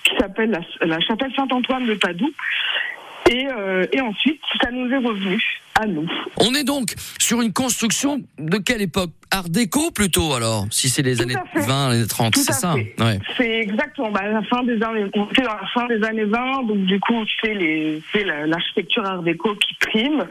qui 0.03 0.15
s'appelle 0.17 0.51
la, 0.51 0.85
la 0.85 0.99
chapelle 1.01 1.33
Saint-Antoine 1.35 1.85
de 1.85 1.95
Padoue. 1.95 2.33
Et, 3.29 3.47
euh, 3.47 3.85
et 3.91 4.01
ensuite, 4.01 4.39
ça 4.61 4.69
nous 4.71 4.87
est 4.91 4.97
revenu 4.97 5.41
à 5.79 5.87
nous. 5.87 6.07
On 6.37 6.53
est 6.53 6.63
donc 6.63 6.93
sur 7.19 7.41
une 7.41 7.51
construction 7.53 8.21
de 8.37 8.57
quelle 8.59 8.81
époque? 8.81 9.11
Art 9.31 9.49
déco 9.49 9.91
plutôt 9.91 10.33
alors, 10.33 10.67
si 10.69 10.87
c'est 10.87 11.01
les 11.01 11.15
Tout 11.17 11.23
années 11.23 11.35
à 11.35 11.43
fait. 11.45 11.67
20, 11.67 11.93
les 11.93 12.07
30, 12.07 12.33
Tout 12.33 12.39
c'est 12.41 12.51
à 12.51 12.53
ça? 12.53 12.75
ouais. 12.75 13.19
C'est 13.35 13.59
exactement 13.59 14.11
bah, 14.11 14.21
la 14.27 14.43
fin 14.43 14.63
des 14.63 14.81
années. 14.81 15.05
On 15.15 15.25
était 15.29 15.41
dans 15.41 15.55
la 15.55 15.67
fin 15.73 15.87
des 15.87 16.01
années 16.03 16.23
20, 16.25 16.63
donc 16.67 16.85
du 16.85 16.99
coup 16.99 17.25
c'est 17.43 17.53
l'architecture 18.45 19.03
art 19.05 19.23
déco 19.23 19.55
qui 19.55 19.73
prime 19.79 20.25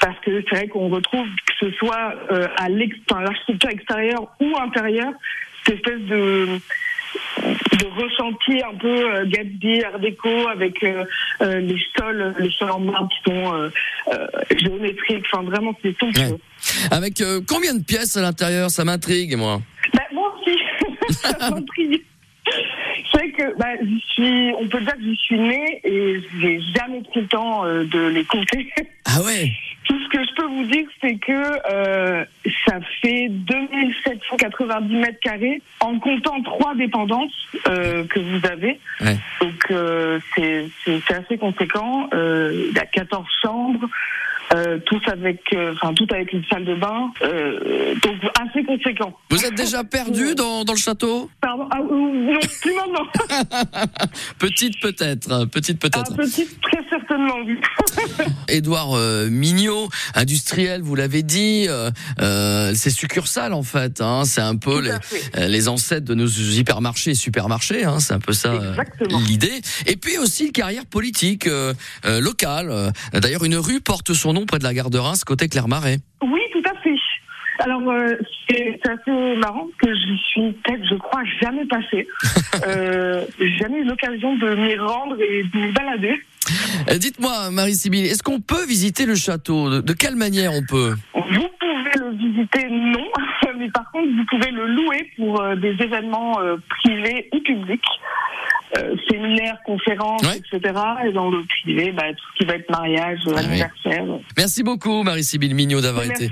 parce 0.00 0.18
que 0.20 0.44
c'est 0.48 0.54
vrai 0.56 0.68
qu'on 0.68 0.88
retrouve 0.88 1.26
que 1.46 1.66
ce 1.66 1.70
soit 1.78 2.14
euh, 2.30 2.46
à 2.58 2.68
l'architecture 2.68 3.70
extérieure 3.70 4.28
ou 4.38 4.56
intérieure 4.58 5.12
cette 5.64 5.76
espèce 5.76 6.02
de 6.02 6.46
de 7.76 7.86
ressenti 7.86 8.62
un 8.62 8.76
peu 8.76 9.14
euh, 9.14 9.24
Gatsby, 9.26 9.82
art 9.84 9.98
déco 9.98 10.48
avec 10.48 10.82
euh, 10.82 11.04
euh, 11.42 11.60
les 11.60 11.78
sols, 11.96 12.34
les 12.38 12.50
sols 12.50 12.70
en 12.70 12.80
marbre 12.80 13.08
qui 13.08 13.30
sont 13.30 13.54
euh, 13.54 13.70
géométriques. 14.56 15.24
Enfin 15.32 15.44
vraiment 15.44 15.76
c'est 15.82 15.96
somptueux. 15.98 16.32
Ouais. 16.32 16.38
Avec 16.90 17.22
combien 17.48 17.74
de 17.74 17.82
pièces 17.84 18.16
à 18.16 18.22
l'intérieur? 18.22 18.70
Ça 18.70 18.84
m'intrigue 18.84 19.36
moi. 19.36 19.60
Bah, 19.92 20.02
moi 20.12 20.34
aussi, 20.40 20.58
ça 21.10 21.50
m'intrigue. 21.50 22.02
C'est 23.12 23.30
que 23.30 23.56
bah, 23.58 23.66
j'y 23.82 24.04
suis, 24.12 24.52
on 24.58 24.68
peut 24.68 24.80
dire 24.80 24.94
que 24.96 25.02
j'y 25.02 25.16
suis 25.16 25.38
née 25.38 25.80
et 25.84 26.20
j'ai 26.40 26.60
jamais 26.74 27.02
pris 27.02 27.20
le 27.20 27.26
temps 27.26 27.64
de 27.64 28.08
les 28.08 28.24
compter. 28.24 28.72
Ah 29.04 29.22
ouais? 29.22 29.52
Tout 29.84 29.98
ce 29.98 30.08
que 30.08 30.24
je 30.24 30.34
peux 30.34 30.46
vous 30.46 30.64
dire, 30.64 30.86
c'est 31.00 31.16
que 31.16 31.32
euh, 31.70 32.24
ça 32.66 32.78
fait 33.02 33.28
2790 33.28 34.94
mètres 34.96 35.20
carrés 35.20 35.62
en 35.80 35.98
comptant 35.98 36.40
trois 36.42 36.74
dépendances 36.74 37.48
euh, 37.68 38.04
que 38.04 38.20
vous 38.20 38.46
avez. 38.46 38.80
Ouais. 39.00 39.16
Donc 39.40 39.70
euh, 39.70 40.18
c'est 40.34 41.12
assez 41.12 41.38
conséquent. 41.38 42.08
Euh, 42.14 42.68
il 42.70 42.74
y 42.74 42.78
a 42.78 42.86
14 42.86 43.26
chambres. 43.42 43.88
Euh, 44.52 44.78
tous 44.86 45.00
avec, 45.06 45.40
euh, 45.54 45.72
enfin 45.74 45.94
tout 45.94 46.06
avec 46.10 46.32
une 46.32 46.44
salle 46.44 46.64
de 46.64 46.74
bain, 46.74 47.10
euh, 47.22 47.94
donc 48.02 48.14
assez 48.40 48.62
conséquent. 48.64 49.16
Vous 49.30 49.44
êtes 49.44 49.54
déjà 49.54 49.82
perdu 49.84 50.34
dans, 50.34 50.64
dans 50.64 50.74
le 50.74 50.78
château? 50.78 51.30
Pardon, 51.40 51.66
ah, 51.70 51.78
euh, 51.80 52.32
non, 52.32 52.38
plus 52.60 52.74
maintenant. 52.74 53.06
Petite 54.38 54.80
peut-être, 54.80 55.46
petite 55.46 55.78
Ah, 55.82 55.88
peut-être. 55.88 56.16
petite, 56.16 56.60
très 56.60 56.80
certainement, 56.90 57.36
oui. 57.46 57.56
Édouard 58.48 58.92
euh, 58.96 59.28
Mignot, 59.28 59.88
industriel, 60.14 60.82
vous 60.82 60.94
l'avez 60.94 61.22
dit, 61.22 61.66
euh, 61.68 61.90
euh, 62.20 62.72
c'est 62.74 62.90
succursale 62.90 63.54
en 63.54 63.62
fait. 63.62 64.00
Hein, 64.00 64.22
c'est 64.24 64.40
un 64.42 64.56
peu 64.56 64.80
les, 64.80 65.68
euh, 65.68 65.70
ancêtres 65.70 66.06
de 66.06 66.14
nos 66.14 66.26
hypermarchés 66.28 67.12
et 67.12 67.14
supermarchés. 67.14 67.84
Hein, 67.84 67.98
c'est 68.00 68.14
un 68.14 68.20
peu 68.20 68.32
ça 68.32 68.52
euh, 68.52 68.76
l'idée. 69.26 69.60
Et 69.86 69.96
puis 69.96 70.18
aussi 70.18 70.52
carrière 70.52 70.86
politique 70.86 71.46
euh, 71.46 71.72
euh, 72.04 72.20
locale. 72.20 72.68
Euh, 72.70 72.90
D'ailleurs, 73.12 73.44
une 73.44 73.56
rue 73.56 73.80
porte 73.80 74.12
son 74.12 74.33
nom 74.34 74.44
près 74.46 74.58
de 74.58 74.64
la 74.64 74.74
gare 74.74 74.90
de 74.90 74.98
Reims, 74.98 75.24
côté 75.24 75.48
Clermarais. 75.48 75.98
Oui, 76.22 76.40
tout 76.52 76.62
à 76.66 76.78
fait. 76.82 76.96
Alors, 77.60 77.88
euh, 77.88 78.16
c'est 78.48 78.80
assez 78.84 79.36
marrant 79.36 79.68
que 79.80 79.88
je 79.88 80.14
suis 80.28 80.52
peut-être, 80.52 80.84
je 80.90 80.96
crois, 80.96 81.22
jamais 81.40 81.64
passée. 81.66 82.06
euh, 82.66 83.24
jamais 83.58 83.78
eu 83.78 83.84
l'occasion 83.84 84.36
de 84.36 84.54
m'y 84.56 84.76
rendre 84.76 85.16
et 85.20 85.44
de 85.44 85.58
m'y 85.58 85.72
balader. 85.72 86.20
Euh, 86.90 86.98
Dites-moi, 86.98 87.50
Marie-Sybille, 87.52 88.06
est-ce 88.06 88.22
qu'on 88.22 88.40
peut 88.40 88.66
visiter 88.66 89.06
le 89.06 89.14
château? 89.14 89.80
De, 89.80 89.92
quelle 89.92 90.16
manière 90.16 90.52
on 90.52 90.62
peut? 90.62 90.94
Vous 91.14 91.48
pouvez 91.60 92.04
le 92.04 92.16
visiter, 92.16 92.68
non, 92.70 93.06
mais 93.58 93.70
par 93.70 93.90
contre, 93.92 94.08
vous 94.08 94.26
pouvez 94.28 94.50
le 94.50 94.66
louer 94.66 95.10
pour 95.16 95.42
des 95.56 95.76
événements 95.80 96.38
privés 96.68 97.28
ou 97.32 97.38
publics. 97.38 97.84
Euh, 98.76 98.94
séminaires, 99.08 99.56
conférences, 99.64 100.22
Ouais. 100.22 100.38
etc. 100.38 100.74
Et 101.06 101.12
dans 101.12 101.30
le 101.30 101.42
privé, 101.62 101.92
bah, 101.92 102.04
tout 102.12 102.24
ce 102.32 102.38
qui 102.42 102.44
va 102.48 102.56
être 102.56 102.68
mariage, 102.70 103.18
Ah 103.26 103.30
oui. 103.30 103.38
anniversaire. 103.38 104.04
Merci 104.36 104.62
beaucoup, 104.64 105.02
Marie-Sybille 105.04 105.54
Mignot, 105.54 105.80
d'avoir 105.80 106.04
été 106.06 106.28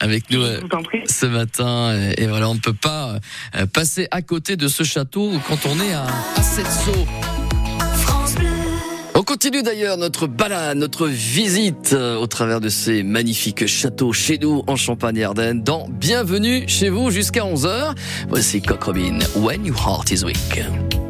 avec 0.00 0.28
nous. 0.30 0.42
Euh, 0.42 0.60
ce 1.06 1.26
matin. 1.26 1.94
Et 2.18 2.22
et 2.22 2.26
voilà, 2.26 2.48
on 2.50 2.54
ne 2.54 2.60
peut 2.60 2.72
pas 2.74 3.14
euh, 3.56 3.66
passer 3.66 4.08
à 4.10 4.20
côté 4.22 4.56
de 4.56 4.68
ce 4.68 4.82
château 4.82 5.30
quand 5.48 5.58
on 5.66 5.80
est 5.80 5.92
à, 5.94 6.04
à 6.36 6.42
Setso. 6.42 6.92
On 9.14 9.22
continue 9.22 9.62
d'ailleurs 9.62 9.96
notre 9.96 10.26
balade, 10.26 10.76
notre 10.76 11.06
visite 11.06 11.92
euh, 11.94 12.16
au 12.18 12.26
travers 12.26 12.60
de 12.60 12.68
ces 12.68 13.02
magnifiques 13.02 13.66
châteaux 13.66 14.12
chez 14.12 14.38
nous 14.38 14.62
en 14.66 14.76
Champagne-Ardenne 14.76 15.62
dans 15.62 15.86
Bienvenue 15.88 16.64
chez 16.68 16.90
vous 16.90 17.10
jusqu'à 17.10 17.40
11h. 17.44 17.94
Voici 18.28 18.60
Cock 18.60 18.84
Robin, 18.84 19.18
When 19.36 19.64
Your 19.64 19.76
Heart 19.78 20.10
is 20.10 20.24
Weak. 20.24 21.05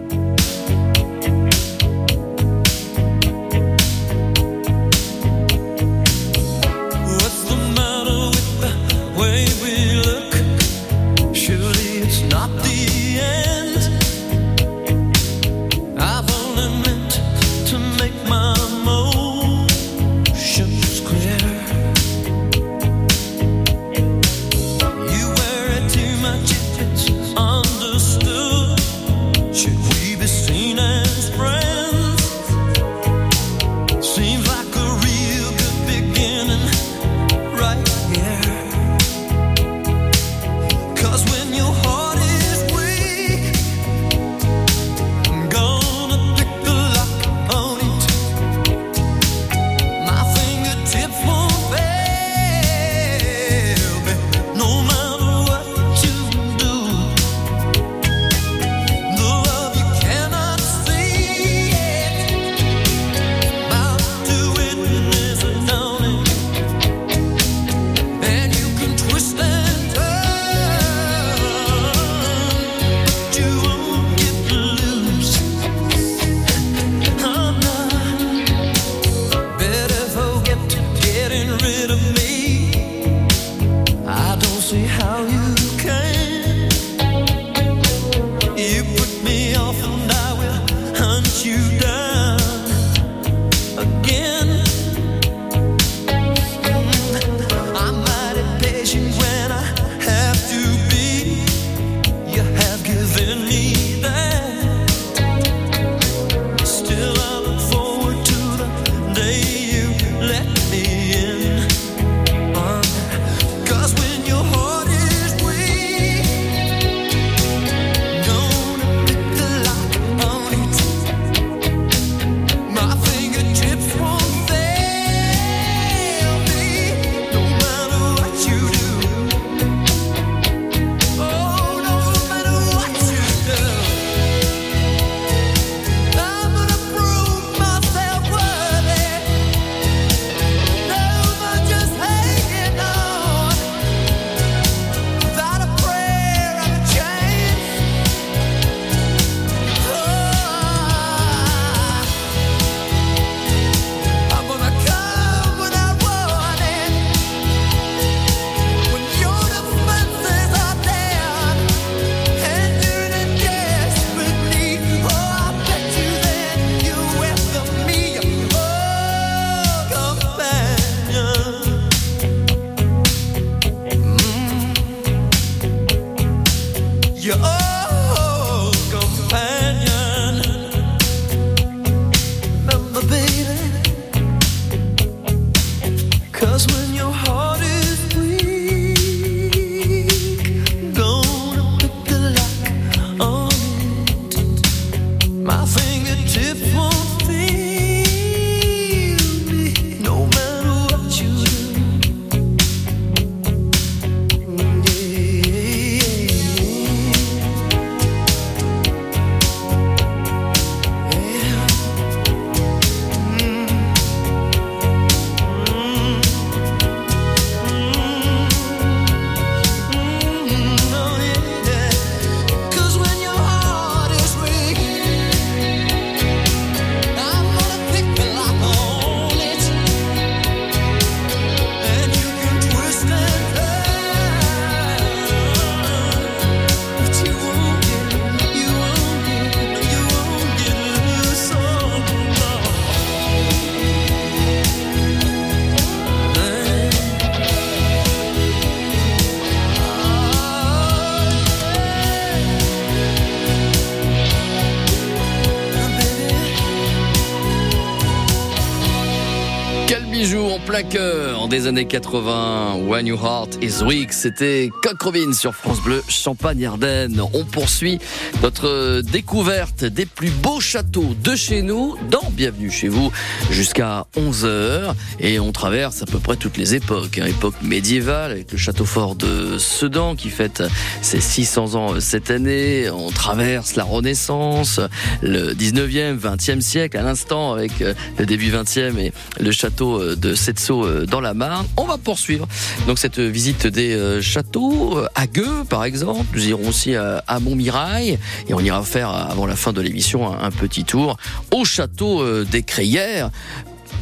Années 261.66 261.86
80. 261.86 262.76
When 262.86 263.06
Your 263.06 263.18
Heart 263.18 263.58
is 263.62 263.82
Weak, 263.84 264.12
c'était 264.12 264.70
Coq 264.82 265.02
Robin 265.02 265.32
sur 265.32 265.54
France 265.54 265.80
Bleu, 265.80 266.02
Champagne-Ardenne. 266.08 267.20
On 267.32 267.44
poursuit 267.44 267.98
notre 268.42 269.00
découverte 269.00 269.84
des 269.84 270.06
plus 270.16 270.30
beaux 270.30 270.60
châteaux 270.60 271.14
de 271.22 271.36
chez 271.36 271.60
nous 271.60 271.94
dans 272.10 272.30
Bienvenue 272.30 272.70
chez 272.70 272.88
vous 272.88 273.12
jusqu'à 273.50 274.06
11h. 274.16 274.94
Et 275.20 275.38
on 275.38 275.52
traverse 275.52 276.02
à 276.02 276.06
peu 276.06 276.18
près 276.18 276.36
toutes 276.36 276.56
les 276.56 276.74
époques. 276.74 277.18
Hein. 277.18 277.26
Époque 277.26 277.56
médiévale 277.62 278.32
avec 278.32 278.50
le 278.50 278.56
château 278.56 278.86
fort 278.86 279.14
de 279.14 279.58
Sedan 279.58 280.16
qui 280.16 280.30
fête 280.30 280.62
ses 281.02 281.20
600 281.20 281.74
ans 281.74 282.00
cette 282.00 282.30
année. 282.30 282.88
On 282.90 283.10
traverse 283.10 283.76
la 283.76 283.84
Renaissance, 283.84 284.80
le 285.20 285.52
19e, 285.52 286.18
20e 286.18 286.62
siècle 286.62 286.96
à 286.96 287.02
l'instant 287.02 287.52
avec 287.52 287.72
le 287.80 288.24
début 288.24 288.50
20e 288.50 288.98
et 288.98 289.12
le 289.38 289.52
château 289.52 290.00
euh, 290.00 290.16
de 290.16 290.34
Setso 290.34 290.82
euh, 290.82 291.04
dans 291.04 291.20
la 291.20 291.34
Marne. 291.34 291.66
On 291.76 291.84
va 291.84 291.98
poursuivre 291.98 292.48
donc 292.86 292.98
cette 292.98 293.18
visite 293.18 293.66
des 293.66 293.92
euh, 293.92 294.22
châteaux 294.22 294.98
à 295.14 295.26
Gueux 295.26 295.64
par 295.68 295.84
exemple. 295.84 296.24
Nous 296.32 296.48
irons 296.48 296.68
aussi 296.68 296.94
à 296.94 297.40
Montmirail 297.40 298.18
et 298.48 298.54
on 298.54 298.60
ira 298.60 298.82
faire 298.82 299.10
avant 299.10 299.44
la 299.44 299.56
fin 299.56 299.74
de 299.74 299.82
l'émission 299.82 300.05
un 300.14 300.50
petit 300.50 300.84
tour 300.84 301.16
au 301.52 301.64
château 301.64 302.44
des 302.44 302.62
Crayères. 302.62 303.30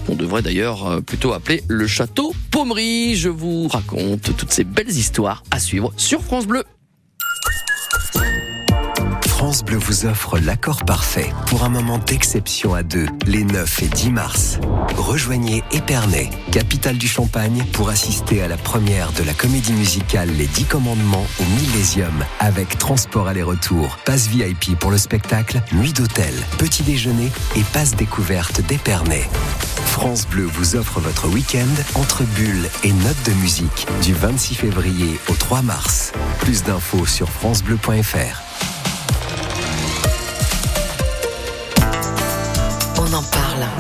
On 0.09 0.15
devrait 0.15 0.43
d'ailleurs 0.43 1.03
plutôt 1.03 1.33
appeler 1.33 1.63
le 1.69 1.87
château 1.87 2.35
Pommery. 2.51 3.17
Je 3.17 3.29
vous 3.29 3.69
raconte 3.69 4.37
toutes 4.37 4.53
ces 4.53 4.65
belles 4.65 4.91
histoires 4.91 5.43
à 5.51 5.59
suivre 5.59 5.93
sur 5.97 6.23
France 6.23 6.47
Bleu. 6.47 6.65
France 9.45 9.63
Bleu 9.63 9.77
vous 9.77 10.07
offre 10.07 10.39
l'accord 10.39 10.87
parfait 10.87 11.31
pour 11.49 11.65
un 11.65 11.69
moment 11.69 11.99
d'exception 11.99 12.73
à 12.73 12.83
deux, 12.83 13.05
les 13.27 13.45
9 13.45 13.83
et 13.83 13.89
10 13.89 14.11
mars. 14.11 14.59
Rejoignez 14.97 15.63
Épernay, 15.71 16.31
capitale 16.51 16.97
du 16.97 17.07
Champagne, 17.07 17.63
pour 17.75 17.91
assister 17.91 18.41
à 18.41 18.49
la 18.49 18.57
première 18.57 19.13
de 19.13 19.23
la 19.23 19.35
comédie 19.35 19.75
musicale 19.75 20.31
Les 20.31 20.47
Dix 20.47 20.65
Commandements 20.65 21.27
au 21.39 21.45
Millésium, 21.61 22.25
avec 22.41 22.79
transport 22.79 23.29
aller-retour, 23.29 23.99
passe 24.07 24.29
VIP 24.29 24.79
pour 24.79 24.91
le 24.91 24.97
spectacle, 24.97 25.61
nuit 25.73 25.93
d'hôtel, 25.93 26.33
petit 26.57 26.83
déjeuner 26.83 27.31
et 27.55 27.63
passe 27.75 27.95
découverte 27.97 28.63
d'Épernay. 28.63 29.29
France 29.89 30.27
Bleu 30.27 30.45
vous 30.45 30.75
offre 30.75 31.01
votre 31.01 31.29
week-end 31.29 31.83
entre 31.97 32.23
bulles 32.23 32.71
et 32.83 32.93
notes 32.95 33.27
de 33.27 33.33
musique 33.43 33.87
du 34.03 34.15
26 34.15 34.55
février 34.55 35.21
au 35.29 35.35
3 35.35 35.61
mars. 35.61 36.13
Plus 36.41 36.63
d'infos 36.63 37.05
sur 37.05 37.29
francebleu.fr. 37.29 38.74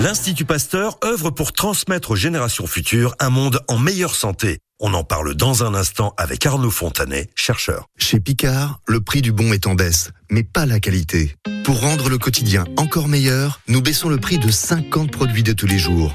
L'Institut 0.00 0.44
Pasteur 0.44 0.98
œuvre 1.04 1.30
pour 1.30 1.52
transmettre 1.52 2.10
aux 2.10 2.16
générations 2.16 2.66
futures 2.66 3.14
un 3.20 3.30
monde 3.30 3.60
en 3.68 3.78
meilleure 3.78 4.14
santé. 4.14 4.58
On 4.80 4.92
en 4.92 5.04
parle 5.04 5.34
dans 5.34 5.64
un 5.64 5.74
instant 5.74 6.12
avec 6.18 6.44
Arnaud 6.44 6.70
Fontanet, 6.70 7.30
chercheur. 7.34 7.86
Chez 7.96 8.20
Picard, 8.20 8.80
le 8.86 9.00
prix 9.00 9.22
du 9.22 9.32
bon 9.32 9.52
est 9.52 9.66
en 9.66 9.74
baisse, 9.74 10.10
mais 10.30 10.42
pas 10.42 10.66
la 10.66 10.78
qualité. 10.78 11.36
Pour 11.64 11.80
rendre 11.80 12.10
le 12.10 12.18
quotidien 12.18 12.64
encore 12.76 13.08
meilleur, 13.08 13.60
nous 13.68 13.80
baissons 13.80 14.08
le 14.08 14.18
prix 14.18 14.38
de 14.38 14.50
50 14.50 15.10
produits 15.10 15.42
de 15.42 15.52
tous 15.52 15.66
les 15.66 15.78
jours. 15.78 16.14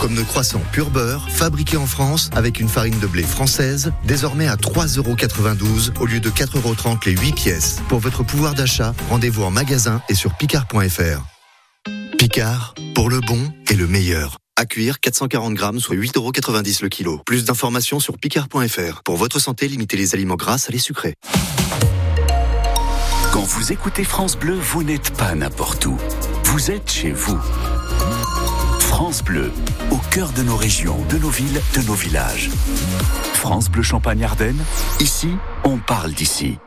Comme 0.00 0.14
nos 0.14 0.24
croissants 0.24 0.62
pur 0.72 0.90
beurre, 0.90 1.28
fabriqués 1.30 1.76
en 1.76 1.86
France 1.86 2.30
avec 2.34 2.60
une 2.60 2.68
farine 2.68 2.98
de 2.98 3.06
blé 3.06 3.22
française, 3.22 3.92
désormais 4.04 4.48
à 4.48 4.56
3,92€ 4.56 5.98
au 6.00 6.06
lieu 6.06 6.20
de 6.20 6.30
4,30€ 6.30 7.06
les 7.06 7.16
8 7.16 7.32
pièces. 7.34 7.80
Pour 7.88 8.00
votre 8.00 8.22
pouvoir 8.22 8.54
d'achat, 8.54 8.94
rendez-vous 9.08 9.44
en 9.44 9.50
magasin 9.50 10.02
et 10.08 10.14
sur 10.14 10.34
picard.fr. 10.34 11.24
Picard, 12.18 12.74
pour 12.94 13.10
le 13.10 13.20
bon 13.20 13.52
et 13.70 13.74
le 13.74 13.86
meilleur. 13.86 14.38
À 14.56 14.66
cuire, 14.66 15.00
440 15.00 15.54
grammes, 15.54 15.80
soit 15.80 15.96
8,90€ 15.96 16.82
le 16.82 16.88
kilo. 16.88 17.20
Plus 17.26 17.44
d'informations 17.44 17.98
sur 17.98 18.18
picard.fr. 18.18 19.02
Pour 19.04 19.16
votre 19.16 19.40
santé, 19.40 19.66
limitez 19.66 19.96
les 19.96 20.14
aliments 20.14 20.36
gras 20.36 20.64
à 20.68 20.70
les 20.70 20.78
sucrés. 20.78 21.14
Quand 23.32 23.42
vous 23.42 23.72
écoutez 23.72 24.04
France 24.04 24.36
Bleu, 24.36 24.54
vous 24.54 24.84
n'êtes 24.84 25.10
pas 25.16 25.34
n'importe 25.34 25.86
où. 25.86 25.98
Vous 26.44 26.70
êtes 26.70 26.88
chez 26.88 27.10
vous. 27.10 27.40
France 28.96 29.24
Bleu, 29.24 29.50
au 29.90 29.98
cœur 30.12 30.30
de 30.30 30.42
nos 30.44 30.54
régions, 30.54 30.96
de 31.10 31.18
nos 31.18 31.28
villes, 31.28 31.60
de 31.74 31.82
nos 31.88 31.94
villages. 31.94 32.48
France 33.32 33.68
Bleu 33.68 33.82
Champagne-Ardenne, 33.82 34.62
ici, 35.00 35.30
on 35.64 35.78
parle 35.78 36.12
d'ici. 36.12 36.58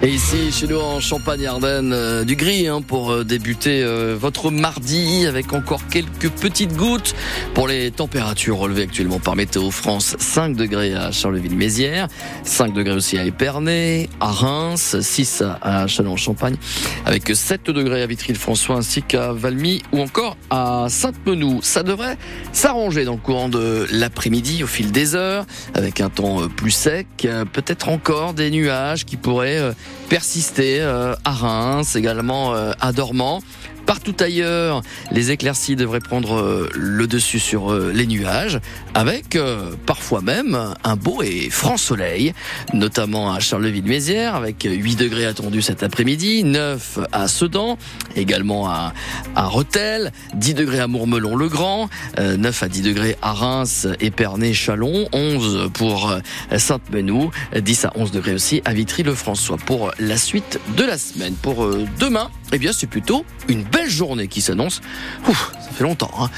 Et 0.00 0.10
ici, 0.10 0.52
chez 0.52 0.68
nous 0.68 0.78
en 0.78 1.00
Champagne-Ardenne, 1.00 1.92
euh, 1.92 2.22
du 2.22 2.36
gris 2.36 2.68
hein, 2.68 2.82
pour 2.82 3.10
euh, 3.10 3.24
débuter 3.24 3.82
euh, 3.82 4.16
votre 4.16 4.52
mardi 4.52 5.26
avec 5.26 5.52
encore 5.52 5.88
quelques 5.88 6.30
petites 6.30 6.76
gouttes 6.76 7.16
pour 7.52 7.66
les 7.66 7.90
températures 7.90 8.58
relevées 8.58 8.82
actuellement 8.82 9.18
par 9.18 9.34
Météo 9.34 9.72
France. 9.72 10.14
5 10.20 10.54
degrés 10.54 10.94
à 10.94 11.10
Charleville-Mézières, 11.10 12.06
5 12.44 12.74
degrés 12.74 12.94
aussi 12.94 13.18
à 13.18 13.24
Épernay, 13.24 14.08
à 14.20 14.30
Reims, 14.30 15.00
6 15.00 15.42
à 15.62 15.88
Chalon-en-Champagne, 15.88 16.54
avec 17.04 17.34
7 17.34 17.66
degrés 17.66 18.02
à 18.02 18.06
Vitry-le-François 18.06 18.76
ainsi 18.76 19.02
qu'à 19.02 19.32
Valmy 19.32 19.82
ou 19.90 20.00
encore 20.00 20.36
à 20.50 20.86
Sainte-Menou. 20.88 21.58
Ça 21.62 21.82
devrait 21.82 22.18
s'arranger 22.52 23.04
dans 23.04 23.14
le 23.14 23.18
courant 23.18 23.48
de 23.48 23.88
l'après-midi 23.90 24.62
au 24.62 24.68
fil 24.68 24.92
des 24.92 25.16
heures 25.16 25.44
avec 25.74 26.00
un 26.00 26.08
temps 26.08 26.46
plus 26.46 26.70
sec, 26.70 27.08
peut-être 27.52 27.88
encore 27.88 28.32
des 28.32 28.52
nuages 28.52 29.04
qui 29.04 29.16
pourraient 29.16 29.74
persister 30.08 30.80
euh, 30.80 31.14
à 31.24 31.32
Reims, 31.32 31.96
également 31.96 32.54
euh, 32.54 32.72
à 32.80 32.92
Dormant. 32.92 33.42
Partout 33.88 34.16
ailleurs, 34.20 34.82
les 35.12 35.30
éclaircies 35.30 35.74
devraient 35.74 35.98
prendre 36.00 36.36
euh, 36.36 36.68
le 36.74 37.06
dessus 37.06 37.38
sur 37.38 37.72
euh, 37.72 37.90
les 37.94 38.06
nuages, 38.06 38.60
avec 38.92 39.34
euh, 39.34 39.70
parfois 39.86 40.20
même 40.20 40.74
un 40.84 40.96
beau 40.96 41.22
et 41.22 41.48
franc 41.48 41.78
soleil, 41.78 42.34
notamment 42.74 43.32
à 43.32 43.40
Charleville-Mézières, 43.40 44.34
avec 44.34 44.68
8 44.70 44.96
degrés 44.96 45.24
attendus 45.24 45.62
cet 45.62 45.82
après-midi, 45.82 46.44
9 46.44 46.98
à 47.12 47.28
Sedan, 47.28 47.78
également 48.14 48.68
à, 48.68 48.92
à 49.34 49.46
Rethel, 49.46 50.12
10 50.34 50.52
degrés 50.52 50.80
à 50.80 50.86
Mourmelon-le-Grand, 50.86 51.88
9 52.18 52.62
à 52.62 52.68
10 52.68 52.82
degrés 52.82 53.16
à 53.22 53.32
Reims, 53.32 53.88
Épernay, 54.00 54.52
Chalon, 54.52 55.08
11 55.14 55.70
pour 55.72 56.14
Sainte-Menou, 56.54 57.30
10 57.58 57.86
à 57.86 57.92
11 57.94 58.10
degrés 58.10 58.34
aussi 58.34 58.60
à 58.66 58.74
Vitry-le-François. 58.74 59.56
Pour 59.56 59.92
la 59.98 60.18
suite 60.18 60.60
de 60.76 60.84
la 60.84 60.98
semaine, 60.98 61.32
pour 61.40 61.66
demain, 61.98 62.28
eh 62.52 62.58
bien 62.58 62.72
c'est 62.72 62.86
plutôt 62.86 63.24
une 63.48 63.62
belle 63.62 63.90
journée 63.90 64.28
qui 64.28 64.40
s'annonce. 64.40 64.80
Ça 65.26 65.70
fait 65.72 65.84
longtemps 65.84 66.10
hein, 66.18 66.30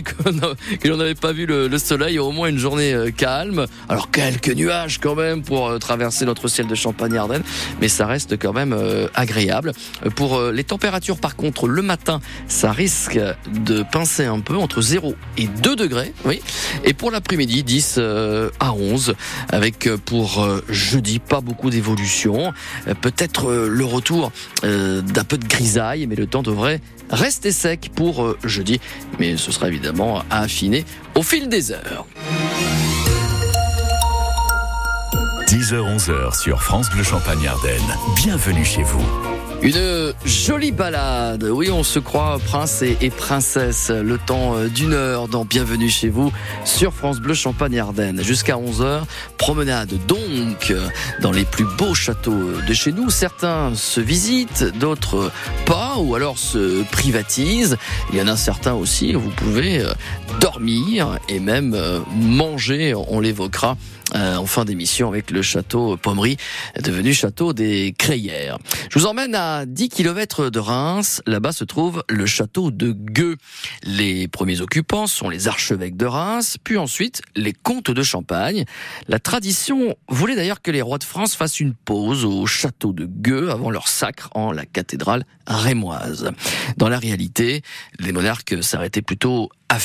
que 0.00 0.88
l'on 0.88 0.96
n'avait 0.96 1.14
pas 1.14 1.32
vu 1.32 1.46
le, 1.46 1.76
soleil, 1.78 2.18
au 2.18 2.32
moins 2.32 2.48
une 2.48 2.58
journée 2.58 2.92
euh, 2.92 3.10
calme. 3.10 3.66
Alors 3.88 4.10
quelques 4.10 4.50
nuages 4.50 4.98
quand 4.98 5.14
même 5.14 5.42
pour 5.42 5.68
euh, 5.68 5.78
traverser 5.78 6.24
notre 6.24 6.48
ciel 6.48 6.66
de 6.66 6.74
Champagne-Ardenne, 6.74 7.42
mais 7.80 7.88
ça 7.88 8.06
reste 8.06 8.38
quand 8.38 8.52
même 8.52 8.72
euh, 8.72 9.08
agréable. 9.14 9.72
Pour 10.16 10.40
les 10.42 10.64
températures 10.64 11.18
par 11.18 11.36
contre, 11.36 11.66
le 11.66 11.82
matin, 11.82 12.20
ça 12.46 12.72
risque 12.72 13.18
de 13.46 13.82
pincer 13.82 14.24
un 14.24 14.40
peu 14.40 14.56
entre 14.56 14.80
0 14.80 15.14
et 15.36 15.46
2 15.46 15.76
degrés, 15.76 16.12
oui. 16.24 16.40
Et 16.84 16.94
pour 16.94 17.10
l'après-midi, 17.10 17.62
10 17.62 17.98
à 18.60 18.72
11, 18.72 19.14
avec 19.50 19.88
pour 20.04 20.46
jeudi 20.68 21.18
pas 21.18 21.40
beaucoup 21.40 21.70
d'évolution. 21.70 22.52
Peut-être 23.00 23.52
le 23.52 23.84
retour 23.84 24.32
d'un 24.62 25.24
peu 25.24 25.37
grisaille, 25.44 26.06
mais 26.06 26.16
le 26.16 26.26
temps 26.26 26.42
devrait 26.42 26.80
rester 27.10 27.52
sec 27.52 27.90
pour 27.94 28.24
euh, 28.24 28.38
jeudi, 28.44 28.80
mais 29.18 29.36
ce 29.36 29.52
sera 29.52 29.68
évidemment 29.68 30.22
à 30.30 30.40
affiner 30.40 30.84
au 31.14 31.22
fil 31.22 31.48
des 31.48 31.72
heures. 31.72 32.06
10h-11h 35.48 36.38
sur 36.38 36.62
France 36.62 36.90
Bleu 36.90 37.02
Champagne 37.02 37.46
Ardenne. 37.46 37.80
Bienvenue 38.16 38.64
chez 38.64 38.82
vous. 38.82 39.37
Une 39.60 40.14
jolie 40.24 40.70
balade. 40.70 41.42
Oui, 41.42 41.68
on 41.68 41.82
se 41.82 41.98
croit 41.98 42.38
prince 42.46 42.82
et, 42.82 43.10
princesse. 43.10 43.90
Le 43.90 44.16
temps 44.16 44.56
euh, 44.56 44.68
d'une 44.68 44.92
heure 44.92 45.26
dans 45.26 45.44
Bienvenue 45.44 45.88
chez 45.88 46.08
vous 46.08 46.32
sur 46.64 46.94
France 46.94 47.18
Bleu 47.18 47.34
Champagne 47.34 47.76
Ardenne. 47.76 48.22
Jusqu'à 48.22 48.54
11h, 48.54 49.02
promenade 49.36 49.92
donc 50.06 50.72
dans 51.20 51.32
les 51.32 51.44
plus 51.44 51.64
beaux 51.76 51.92
châteaux 51.92 52.52
de 52.66 52.72
chez 52.72 52.92
nous. 52.92 53.10
Certains 53.10 53.74
se 53.74 54.00
visitent, 54.00 54.62
d'autres 54.78 55.32
pas 55.66 55.96
ou 55.98 56.14
alors 56.14 56.38
se 56.38 56.84
privatisent. 56.92 57.78
Il 58.12 58.18
y 58.18 58.22
en 58.22 58.28
a 58.28 58.36
certains 58.36 58.74
aussi 58.74 59.12
vous 59.12 59.30
pouvez 59.30 59.80
euh, 59.80 59.92
dormir 60.38 61.18
et 61.28 61.40
même 61.40 61.74
euh, 61.74 61.98
manger. 62.14 62.94
On 62.94 63.18
l'évoquera 63.18 63.76
en 64.14 64.46
fin 64.46 64.64
d'émission 64.64 65.08
avec 65.08 65.30
le 65.30 65.42
château 65.42 65.96
Pommery, 65.96 66.36
devenu 66.82 67.12
château 67.12 67.52
des 67.52 67.94
Crayères. 67.96 68.58
Je 68.90 68.98
vous 68.98 69.06
emmène 69.06 69.34
À 69.34 69.66
10 69.66 69.88
km 69.88 70.50
de 70.50 70.58
Reims, 70.58 71.22
là-bas 71.26 71.52
se 71.52 71.64
trouve 71.64 72.02
le 72.08 72.26
château 72.26 72.70
de 72.70 72.92
Gueux. 72.92 73.36
Les 73.82 74.28
premiers 74.28 74.60
occupants 74.60 75.06
sont 75.06 75.28
les 75.28 75.48
archevêques 75.48 75.96
de 75.96 76.06
Reims, 76.06 76.56
puis 76.62 76.78
ensuite 76.78 77.22
les 77.36 77.52
comtes 77.52 77.90
de 77.90 78.02
Champagne. 78.02 78.64
La 79.08 79.18
tradition 79.18 79.96
voulait 80.08 80.36
d'ailleurs 80.36 80.62
que 80.62 80.70
les 80.70 80.82
rois 80.82 80.98
de 80.98 81.04
France 81.04 81.34
fassent 81.34 81.60
une 81.60 81.74
pause 81.74 82.24
au 82.24 82.46
château 82.46 82.92
de 82.92 83.06
Gueux 83.06 83.50
avant 83.50 83.70
leur 83.70 83.88
sacre 83.88 84.30
en 84.34 84.52
la 84.52 84.66
cathédrale 84.66 85.24
rémoise. 85.46 86.30
Dans 86.76 86.88
la 86.88 86.98
réalité, 86.98 87.62
les 87.98 88.12
monarques 88.12 88.62
s'arrêtaient 88.62 89.02
plutôt 89.02 89.50
à 89.68 89.78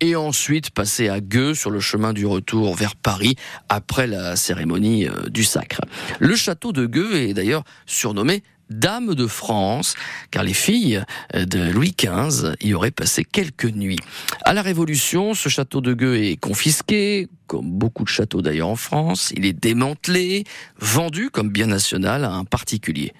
et 0.00 0.16
ensuite 0.16 0.70
passaient 0.70 1.08
à 1.08 1.20
Gueux 1.20 1.54
sur 1.54 1.70
le 1.70 1.80
chemin 1.80 2.12
du 2.12 2.26
retour 2.26 2.74
vers 2.74 2.96
Paris 2.96 3.36
après 3.68 4.06
la 4.06 4.36
cérémonie 4.36 5.08
euh, 5.08 5.28
du 5.28 5.44
sacre. 5.44 5.80
Le 6.18 6.34
château 6.36 6.72
de 6.72 6.86
Gueux 6.86 7.16
est 7.16 7.34
d'ailleurs 7.34 7.64
surnommé 7.86 8.42
Dame 8.70 9.14
de 9.14 9.26
France, 9.26 9.94
car 10.30 10.42
les 10.42 10.54
filles 10.54 11.02
de 11.32 11.70
Louis 11.70 11.94
XV 11.96 12.54
y 12.60 12.74
auraient 12.74 12.90
passé 12.90 13.24
quelques 13.24 13.66
nuits. 13.66 14.00
À 14.44 14.54
la 14.54 14.62
Révolution, 14.62 15.34
ce 15.34 15.48
château 15.48 15.80
de 15.80 15.94
Gueux 15.94 16.16
est 16.16 16.36
confisqué, 16.36 17.28
comme 17.46 17.70
beaucoup 17.70 18.02
de 18.02 18.08
châteaux 18.08 18.42
d'ailleurs 18.42 18.68
en 18.68 18.76
France. 18.76 19.32
Il 19.36 19.46
est 19.46 19.52
démantelé, 19.52 20.44
vendu 20.80 21.30
comme 21.30 21.50
bien 21.50 21.66
national 21.66 22.24
à 22.24 22.32
un 22.32 22.44
particulier. 22.44 23.12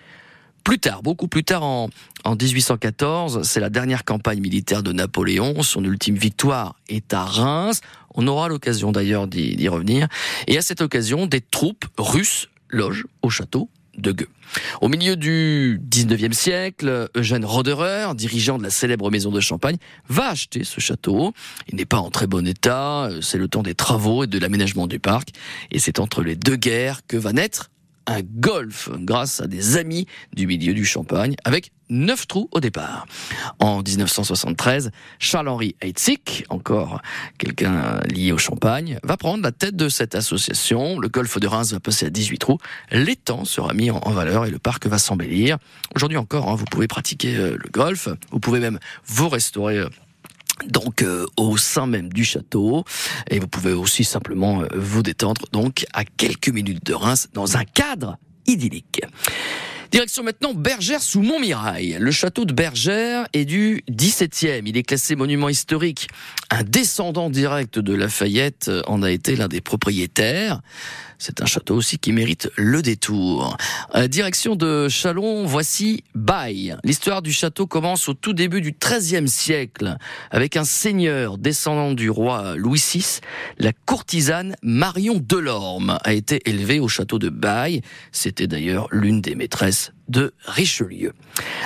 Plus 0.66 0.80
tard, 0.80 1.00
beaucoup 1.04 1.28
plus 1.28 1.44
tard, 1.44 1.62
en, 1.62 1.90
en 2.24 2.34
1814, 2.34 3.42
c'est 3.44 3.60
la 3.60 3.70
dernière 3.70 4.04
campagne 4.04 4.40
militaire 4.40 4.82
de 4.82 4.90
Napoléon. 4.90 5.62
Son 5.62 5.84
ultime 5.84 6.16
victoire 6.16 6.74
est 6.88 7.14
à 7.14 7.24
Reims. 7.24 7.82
On 8.16 8.26
aura 8.26 8.48
l'occasion 8.48 8.90
d'ailleurs 8.90 9.28
d'y 9.28 9.68
revenir. 9.68 10.08
Et 10.48 10.58
à 10.58 10.62
cette 10.62 10.80
occasion, 10.80 11.26
des 11.26 11.40
troupes 11.40 11.84
russes 11.96 12.48
logent 12.68 13.06
au 13.22 13.30
château 13.30 13.70
de 13.96 14.10
Gueux. 14.10 14.28
Au 14.80 14.88
milieu 14.88 15.14
du 15.14 15.80
19e 15.88 16.32
siècle, 16.32 17.10
Eugène 17.16 17.44
Roderer, 17.44 18.16
dirigeant 18.16 18.58
de 18.58 18.64
la 18.64 18.70
célèbre 18.70 19.08
maison 19.12 19.30
de 19.30 19.38
Champagne, 19.38 19.76
va 20.08 20.30
acheter 20.30 20.64
ce 20.64 20.80
château. 20.80 21.32
Il 21.68 21.76
n'est 21.76 21.86
pas 21.86 21.98
en 21.98 22.10
très 22.10 22.26
bon 22.26 22.44
état, 22.44 23.08
c'est 23.20 23.38
le 23.38 23.46
temps 23.46 23.62
des 23.62 23.76
travaux 23.76 24.24
et 24.24 24.26
de 24.26 24.38
l'aménagement 24.40 24.88
du 24.88 24.98
parc, 24.98 25.28
et 25.70 25.78
c'est 25.78 26.00
entre 26.00 26.24
les 26.24 26.34
deux 26.34 26.56
guerres 26.56 27.02
que 27.06 27.16
va 27.16 27.32
naître 27.32 27.70
un 28.06 28.20
golf 28.22 28.90
grâce 28.92 29.40
à 29.40 29.46
des 29.46 29.76
amis 29.76 30.06
du 30.34 30.46
milieu 30.46 30.74
du 30.74 30.84
Champagne 30.84 31.34
avec 31.44 31.72
neuf 31.88 32.26
trous 32.26 32.48
au 32.52 32.60
départ. 32.60 33.06
En 33.58 33.82
1973, 33.82 34.90
Charles-Henri 35.18 35.76
Heitzig, 35.80 36.44
encore 36.48 37.00
quelqu'un 37.38 38.00
lié 38.12 38.32
au 38.32 38.38
Champagne, 38.38 38.98
va 39.02 39.16
prendre 39.16 39.42
la 39.42 39.52
tête 39.52 39.76
de 39.76 39.88
cette 39.88 40.14
association. 40.14 40.98
Le 40.98 41.08
golf 41.08 41.38
de 41.38 41.46
Reims 41.46 41.72
va 41.72 41.80
passer 41.80 42.06
à 42.06 42.10
18 42.10 42.38
trous. 42.38 42.58
L'étang 42.90 43.44
sera 43.44 43.72
mis 43.74 43.90
en 43.90 44.10
valeur 44.10 44.46
et 44.46 44.50
le 44.50 44.58
parc 44.58 44.86
va 44.86 44.98
s'embellir. 44.98 45.58
Aujourd'hui 45.94 46.18
encore, 46.18 46.48
hein, 46.48 46.54
vous 46.54 46.64
pouvez 46.64 46.88
pratiquer 46.88 47.36
euh, 47.36 47.56
le 47.56 47.70
golf. 47.70 48.08
Vous 48.30 48.40
pouvez 48.40 48.60
même 48.60 48.78
vous 49.06 49.28
restaurer 49.28 49.78
euh, 49.78 49.88
donc 50.68 51.02
euh, 51.02 51.26
au 51.36 51.56
sein 51.56 51.86
même 51.86 52.12
du 52.12 52.24
château 52.24 52.84
et 53.30 53.38
vous 53.38 53.48
pouvez 53.48 53.72
aussi 53.72 54.04
simplement 54.04 54.62
euh, 54.62 54.66
vous 54.74 55.02
détendre 55.02 55.42
donc 55.52 55.84
à 55.92 56.04
quelques 56.04 56.48
minutes 56.48 56.84
de 56.84 56.94
Reims 56.94 57.28
dans 57.34 57.56
un 57.56 57.64
cadre 57.64 58.18
idyllique. 58.46 59.02
Direction 59.92 60.24
maintenant 60.24 60.52
Bergère 60.52 61.00
sous 61.00 61.22
Montmirail. 61.22 61.96
Le 62.00 62.10
château 62.10 62.44
de 62.44 62.52
Bergère 62.52 63.28
est 63.32 63.44
du 63.44 63.82
17e. 63.90 64.62
Il 64.66 64.76
est 64.76 64.82
classé 64.82 65.14
monument 65.14 65.48
historique. 65.48 66.08
Un 66.50 66.64
descendant 66.64 67.30
direct 67.30 67.78
de 67.78 67.94
Lafayette 67.94 68.70
en 68.88 69.02
a 69.02 69.10
été 69.10 69.36
l'un 69.36 69.48
des 69.48 69.60
propriétaires. 69.60 70.60
C'est 71.18 71.40
un 71.40 71.46
château 71.46 71.76
aussi 71.76 71.98
qui 71.98 72.12
mérite 72.12 72.50
le 72.56 72.82
détour. 72.82 73.56
À 73.90 74.06
direction 74.08 74.56
de 74.56 74.88
Chalon, 74.88 75.46
voici 75.46 76.04
Baille. 76.14 76.76
L'histoire 76.84 77.22
du 77.22 77.32
château 77.32 77.66
commence 77.66 78.08
au 78.08 78.14
tout 78.14 78.32
début 78.32 78.60
du 78.60 78.72
XIIIe 78.72 79.28
siècle 79.28 79.96
avec 80.30 80.56
un 80.56 80.64
seigneur 80.64 81.38
descendant 81.38 81.92
du 81.92 82.10
roi 82.10 82.56
Louis 82.56 82.82
VI. 82.92 83.20
La 83.58 83.72
courtisane 83.72 84.56
Marion 84.62 85.22
Delorme 85.26 85.98
a 86.04 86.12
été 86.12 86.40
élevée 86.48 86.80
au 86.80 86.88
château 86.88 87.18
de 87.18 87.30
Baille. 87.30 87.80
C'était 88.12 88.46
d'ailleurs 88.46 88.88
l'une 88.90 89.20
des 89.20 89.34
maîtresses 89.34 89.92
de 90.08 90.34
Richelieu. 90.44 91.12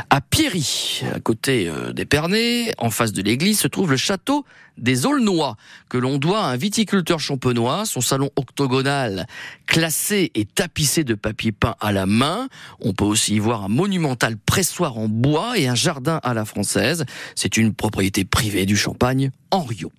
À 0.09 0.21
Pierry, 0.21 1.03
à 1.15 1.21
côté 1.21 1.69
euh, 1.69 1.93
d'Épernay, 1.93 2.73
en 2.79 2.91
face 2.91 3.13
de 3.13 3.23
l'église, 3.23 3.61
se 3.61 3.69
trouve 3.69 3.91
le 3.91 3.97
château 3.97 4.45
des 4.79 5.05
Aulnois, 5.07 5.57
que 5.89 5.99
l'on 5.99 6.19
doit 6.19 6.41
à 6.41 6.47
un 6.47 6.57
viticulteur 6.57 7.21
champenois. 7.21 7.85
Son 7.85 8.01
salon 8.01 8.31
octogonal, 8.37 9.27
classé 9.67 10.31
et 10.35 10.45
tapissé 10.47 11.05
de 11.05 11.15
papier 11.15 11.53
peint 11.53 11.77
à 11.81 11.93
la 11.93 12.07
main. 12.07 12.49
On 12.81 12.93
peut 12.93 13.05
aussi 13.05 13.35
y 13.35 13.39
voir 13.39 13.65
un 13.65 13.69
monumental 13.69 14.37
pressoir 14.37 14.97
en 14.97 15.09
bois 15.09 15.59
et 15.59 15.69
un 15.69 15.75
jardin 15.75 16.21
à 16.23 16.35
la 16.35 16.45
française. 16.45 17.05
C'est 17.35 17.57
une 17.57 17.75
propriété 17.75 18.25
privée 18.25 18.67
du 18.67 18.77
Champagne 18.77 19.31
en 19.51 19.63
Rio. 19.63 19.93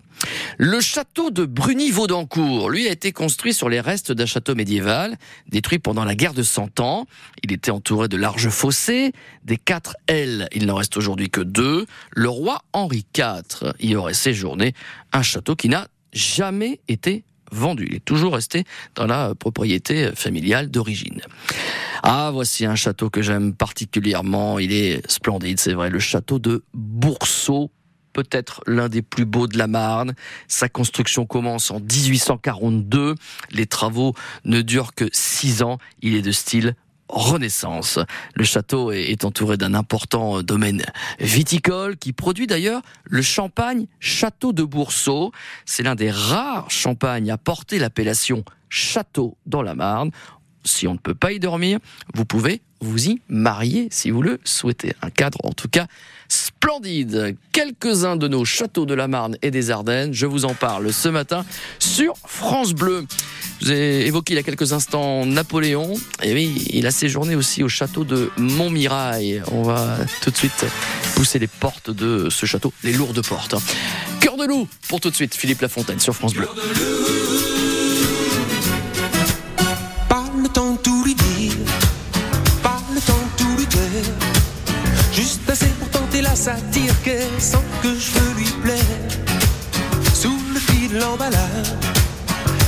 Le 0.57 0.79
château 0.79 1.31
de 1.31 1.45
Bruni-Vaudancourt, 1.45 2.69
lui, 2.69 2.87
a 2.87 2.91
été 2.91 3.11
construit 3.11 3.53
sur 3.53 3.69
les 3.69 3.79
restes 3.79 4.11
d'un 4.11 4.25
château 4.25 4.55
médiéval, 4.55 5.17
détruit 5.47 5.79
pendant 5.79 6.03
la 6.03 6.15
guerre 6.15 6.33
de 6.33 6.43
Cent 6.43 6.79
Ans. 6.79 7.05
Il 7.43 7.51
était 7.51 7.71
entouré 7.71 8.07
de 8.07 8.17
larges 8.17 8.49
fossés. 8.49 9.11
Des 9.43 9.57
quatre 9.57 9.95
ailes, 10.07 10.47
il 10.53 10.65
n'en 10.65 10.75
reste 10.75 10.97
aujourd'hui 10.97 11.29
que 11.29 11.41
deux. 11.41 11.85
Le 12.11 12.29
roi 12.29 12.61
Henri 12.73 13.05
IV 13.17 13.73
y 13.79 13.95
aurait 13.95 14.13
séjourné, 14.13 14.73
un 15.13 15.21
château 15.21 15.55
qui 15.55 15.69
n'a 15.69 15.87
jamais 16.13 16.79
été 16.87 17.23
vendu. 17.51 17.87
Il 17.89 17.95
est 17.95 18.05
toujours 18.05 18.33
resté 18.33 18.63
dans 18.95 19.05
la 19.05 19.35
propriété 19.35 20.11
familiale 20.15 20.69
d'origine. 20.69 21.21
Ah, 22.03 22.31
voici 22.33 22.65
un 22.65 22.75
château 22.75 23.09
que 23.09 23.21
j'aime 23.21 23.53
particulièrement. 23.53 24.57
Il 24.57 24.73
est 24.73 25.09
splendide, 25.09 25.59
c'est 25.59 25.73
vrai, 25.73 25.89
le 25.89 25.99
château 25.99 26.39
de 26.39 26.63
Boursault 26.73 27.71
peut-être 28.13 28.61
l'un 28.67 28.89
des 28.89 29.01
plus 29.01 29.25
beaux 29.25 29.47
de 29.47 29.57
la 29.57 29.67
Marne. 29.67 30.13
Sa 30.47 30.69
construction 30.69 31.25
commence 31.25 31.71
en 31.71 31.79
1842. 31.79 33.15
Les 33.51 33.65
travaux 33.65 34.13
ne 34.45 34.61
durent 34.61 34.93
que 34.93 35.09
six 35.11 35.63
ans. 35.63 35.77
Il 36.01 36.15
est 36.15 36.21
de 36.21 36.31
style 36.31 36.75
Renaissance. 37.11 37.99
Le 38.35 38.45
château 38.45 38.91
est 38.91 39.25
entouré 39.25 39.57
d'un 39.57 39.73
important 39.73 40.41
domaine 40.41 40.81
viticole 41.19 41.97
qui 41.97 42.13
produit 42.13 42.47
d'ailleurs 42.47 42.81
le 43.03 43.21
champagne 43.21 43.87
Château 43.99 44.53
de 44.53 44.63
Boursault. 44.63 45.31
C'est 45.65 45.83
l'un 45.83 45.95
des 45.95 46.09
rares 46.09 46.71
champagnes 46.71 47.29
à 47.29 47.37
porter 47.37 47.79
l'appellation 47.79 48.45
Château 48.69 49.37
dans 49.45 49.61
la 49.61 49.75
Marne. 49.75 50.11
Si 50.63 50.87
on 50.87 50.93
ne 50.93 50.99
peut 50.99 51.15
pas 51.15 51.31
y 51.31 51.39
dormir, 51.39 51.79
vous 52.13 52.25
pouvez 52.25 52.61
vous 52.81 53.07
y 53.07 53.21
marier 53.29 53.87
si 53.91 54.09
vous 54.09 54.21
le 54.21 54.39
souhaitez. 54.43 54.93
Un 55.01 55.09
cadre 55.09 55.37
en 55.43 55.51
tout 55.51 55.69
cas 55.69 55.87
splendide. 56.27 57.35
Quelques-uns 57.51 58.15
de 58.15 58.27
nos 58.27 58.45
châteaux 58.45 58.85
de 58.85 58.93
la 58.93 59.07
Marne 59.07 59.37
et 59.41 59.51
des 59.51 59.69
Ardennes, 59.69 60.13
je 60.13 60.25
vous 60.25 60.45
en 60.45 60.53
parle 60.53 60.91
ce 60.93 61.09
matin 61.09 61.45
sur 61.79 62.13
France 62.25 62.73
Bleu. 62.73 63.05
Je 63.59 63.65
vous 63.65 63.71
ai 63.73 64.07
évoqué 64.07 64.33
il 64.33 64.37
y 64.37 64.39
a 64.39 64.43
quelques 64.43 64.73
instants 64.73 65.25
Napoléon. 65.25 65.93
Et 66.23 66.33
oui, 66.33 66.65
il 66.71 66.87
a 66.87 66.91
séjourné 66.91 67.35
aussi 67.35 67.63
au 67.63 67.69
château 67.69 68.03
de 68.03 68.31
Montmirail. 68.37 69.43
On 69.51 69.61
va 69.63 69.97
tout 70.21 70.31
de 70.31 70.37
suite 70.37 70.65
pousser 71.15 71.37
les 71.37 71.47
portes 71.47 71.91
de 71.91 72.29
ce 72.29 72.45
château, 72.45 72.73
les 72.83 72.93
lourdes 72.93 73.23
portes. 73.25 73.55
Cœur 74.19 74.37
de 74.37 74.45
loup 74.45 74.67
pour 74.87 74.99
tout 74.99 75.09
de 75.09 75.15
suite, 75.15 75.35
Philippe 75.35 75.61
Lafontaine 75.61 75.99
sur 75.99 76.15
France 76.15 76.33
Bleu. 76.33 76.47
Satire 86.41 86.99
qu'elle 87.03 87.39
sent 87.39 87.67
que 87.83 87.89
je 87.89 88.11
veux 88.17 88.33
lui 88.39 88.51
plaire. 88.63 88.97
Sous 90.11 90.39
le 90.51 90.59
fil 90.59 90.89
de 90.89 90.99
l'emballage, 90.99 91.71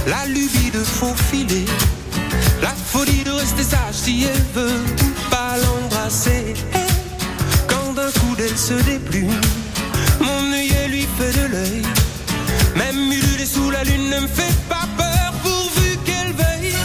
la 0.05 0.27
lubie 0.27 0.69
de 0.71 0.83
faufiler, 0.83 1.65
la 2.61 2.69
folie 2.91 3.23
de 3.23 3.31
rester 3.31 3.63
sage 3.63 3.95
si 3.95 4.25
elle 4.25 4.45
veut 4.53 4.83
pas 5.31 5.57
l'embrasser. 5.57 6.53
Quand 7.67 7.93
d'un 7.93 8.11
coup 8.19 8.35
d'elle 8.37 8.57
se 8.57 8.75
déplume, 8.83 9.41
mon 10.19 10.53
œillet 10.53 10.87
lui 10.89 11.07
fait 11.17 11.33
de 11.41 11.45
l'œil. 11.53 11.81
Même 12.75 13.11
ululer 13.11 13.47
sous 13.47 13.71
la 13.71 13.83
lune 13.83 14.07
ne 14.11 14.19
me 14.19 14.27
fait 14.27 14.55
pas 14.69 14.87
peur 14.95 15.33
pourvu 15.41 15.97
qu'elle 16.05 16.33
veuille. 16.33 16.75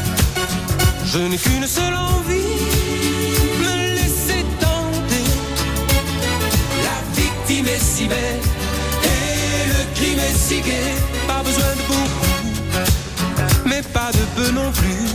Je 1.05 1.19
n'ai 1.19 1.37
qu'une 1.37 1.67
seule 1.67 1.95
envie, 1.95 2.88
et 8.05 9.69
le 9.69 9.95
crime 9.95 10.19
est 10.21 10.37
si 10.37 10.61
gai. 10.61 10.95
Pas 11.27 11.43
besoin 11.43 11.73
de 11.75 11.83
beaucoup, 11.89 12.37
mais 13.67 13.83
pas 13.83 14.11
de 14.13 14.25
peu 14.37 14.51
non 14.53 14.71
plus. 14.73 15.07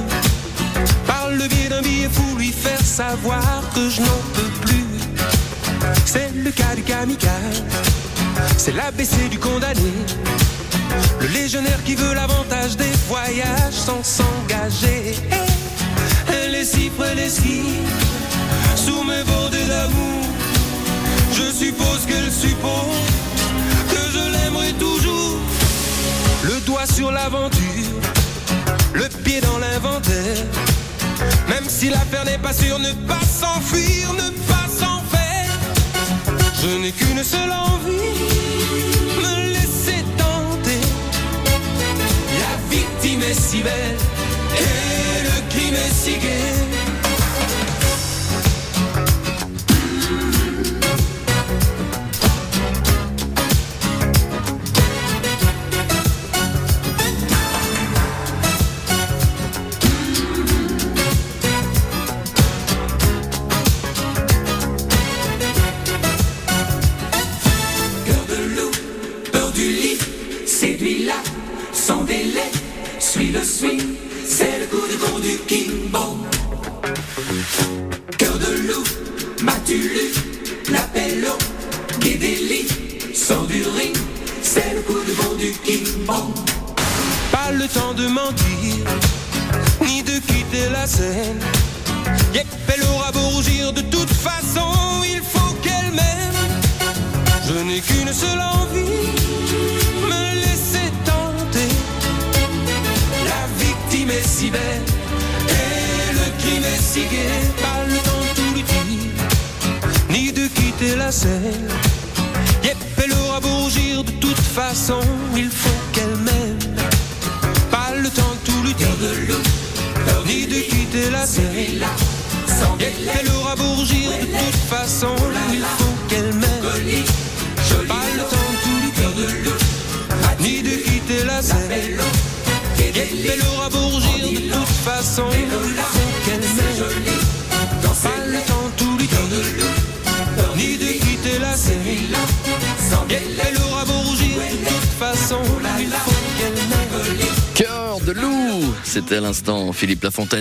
Par 1.07 1.29
le 1.29 1.47
biais 1.47 1.69
d'un 1.69 1.81
billet 1.81 2.09
fou, 2.11 2.37
lui 2.37 2.51
faire 2.51 2.81
savoir 2.81 3.61
que 3.73 3.89
je 3.89 4.01
n'en 4.01 4.21
peux 4.33 4.51
plus. 4.65 4.85
C'est 6.05 6.31
le 6.35 6.51
cas 6.51 6.75
du 6.75 6.83
kamikaze, 6.83 7.63
c'est 8.57 8.75
l'ABC 8.75 9.29
du 9.29 9.39
condamné. 9.39 9.93
Le 11.21 11.27
légionnaire 11.27 11.81
qui 11.85 11.95
veut 11.95 12.13
l'avantage 12.13 12.75
des 12.75 12.91
voyages 13.07 13.73
sans 13.73 14.03
s'engager. 14.03 15.15
Elle 16.27 16.55
est 16.55 16.65
si 16.65 16.89
près 16.89 17.15
sous 18.75 19.03
mes 19.03 19.23
parler 19.23 19.65
d'amour, 19.67 20.22
je 21.33 21.51
suppose 21.51 22.05
qu'elle 22.07 22.31
suppose 22.31 22.97
que 23.89 24.01
je 24.13 24.31
l'aimerai 24.31 24.71
toujours. 24.73 25.39
Le 26.43 26.59
doigt 26.65 26.85
sur 26.85 27.11
l'aventure, 27.11 27.99
le 28.93 29.07
pied 29.23 29.41
dans 29.41 29.57
l'inventaire. 29.57 30.37
Même 31.47 31.67
si 31.67 31.89
l'affaire 31.89 32.25
n'est 32.25 32.37
pas 32.37 32.53
sûre, 32.53 32.79
ne 32.79 32.91
pas 33.07 33.21
s'enfuir, 33.21 34.13
ne 34.13 34.29
pas 34.51 34.67
s'en 34.79 35.01
faire. 35.13 35.57
Je 36.61 36.77
n'ai 36.77 36.91
qu'une 36.91 37.23
seule 37.23 37.51
envie, 37.51 38.13
me 39.23 39.53
laisser 39.53 40.03
tenter. 40.17 40.81
La 42.41 42.75
victime 42.75 43.21
est 43.23 43.39
si 43.39 43.61
belle 43.61 43.97
et 44.57 45.23
le 45.23 45.49
crime 45.49 45.75
est 45.75 45.93
si 45.93 46.17
gai. 46.17 46.82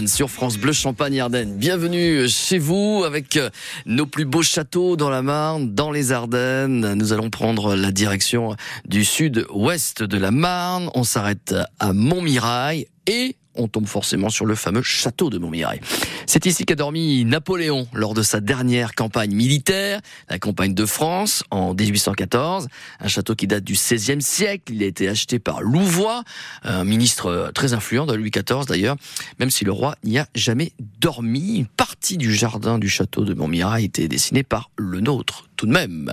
Sur 0.06 0.30
France 0.30 0.56
Bleu 0.56 0.72
Champagne 0.72 1.20
Ardennes. 1.20 1.58
Bienvenue 1.58 2.26
chez 2.26 2.58
vous 2.58 3.02
avec 3.04 3.36
euh, 3.36 3.50
nos 3.84 4.06
plus 4.06 4.24
beaux 4.24 4.42
châteaux 4.42 4.96
dans 4.96 5.10
la 5.10 5.20
Marne, 5.20 5.74
dans 5.74 5.90
les 5.90 6.12
Ardennes. 6.12 6.94
Nous 6.94 7.12
allons 7.12 7.28
prendre 7.28 7.74
la 7.74 7.92
direction 7.92 8.56
du 8.86 9.04
sud-ouest 9.04 10.02
de 10.02 10.16
la 10.16 10.30
Marne. 10.30 10.88
On 10.94 11.04
s'arrête 11.04 11.54
à 11.78 11.92
Montmirail 11.92 12.86
et 13.06 13.36
on 13.54 13.68
tombe 13.68 13.86
forcément 13.86 14.28
sur 14.28 14.46
le 14.46 14.54
fameux 14.54 14.82
château 14.82 15.30
de 15.30 15.38
Montmirail. 15.38 15.80
C'est 16.26 16.46
ici 16.46 16.64
qu'a 16.64 16.74
dormi 16.74 17.24
Napoléon 17.24 17.86
lors 17.92 18.14
de 18.14 18.22
sa 18.22 18.40
dernière 18.40 18.94
campagne 18.94 19.32
militaire, 19.32 20.00
la 20.28 20.38
campagne 20.38 20.74
de 20.74 20.86
France 20.86 21.44
en 21.50 21.74
1814. 21.74 22.68
Un 23.00 23.08
château 23.08 23.34
qui 23.34 23.46
date 23.46 23.64
du 23.64 23.74
XVIe 23.74 24.22
siècle. 24.22 24.72
Il 24.72 24.82
a 24.82 24.86
été 24.86 25.08
acheté 25.08 25.38
par 25.38 25.62
Louvois, 25.62 26.24
un 26.62 26.84
ministre 26.84 27.50
très 27.54 27.72
influent 27.74 28.06
de 28.06 28.14
Louis 28.14 28.30
XIV 28.30 28.66
d'ailleurs, 28.66 28.96
même 29.38 29.50
si 29.50 29.64
le 29.64 29.72
roi 29.72 29.96
n'y 30.04 30.18
a 30.18 30.26
jamais 30.34 30.72
dormi. 31.00 31.56
Une 31.56 31.66
partie 31.66 32.16
du 32.16 32.34
jardin 32.34 32.78
du 32.78 32.88
château 32.88 33.24
de 33.24 33.34
Montmirail 33.34 33.82
a 33.82 33.84
été 33.84 34.08
dessinée 34.08 34.42
par 34.42 34.70
le 34.76 35.00
nôtre 35.00 35.48
tout 35.62 35.68
de 35.68 35.72
même. 35.72 36.12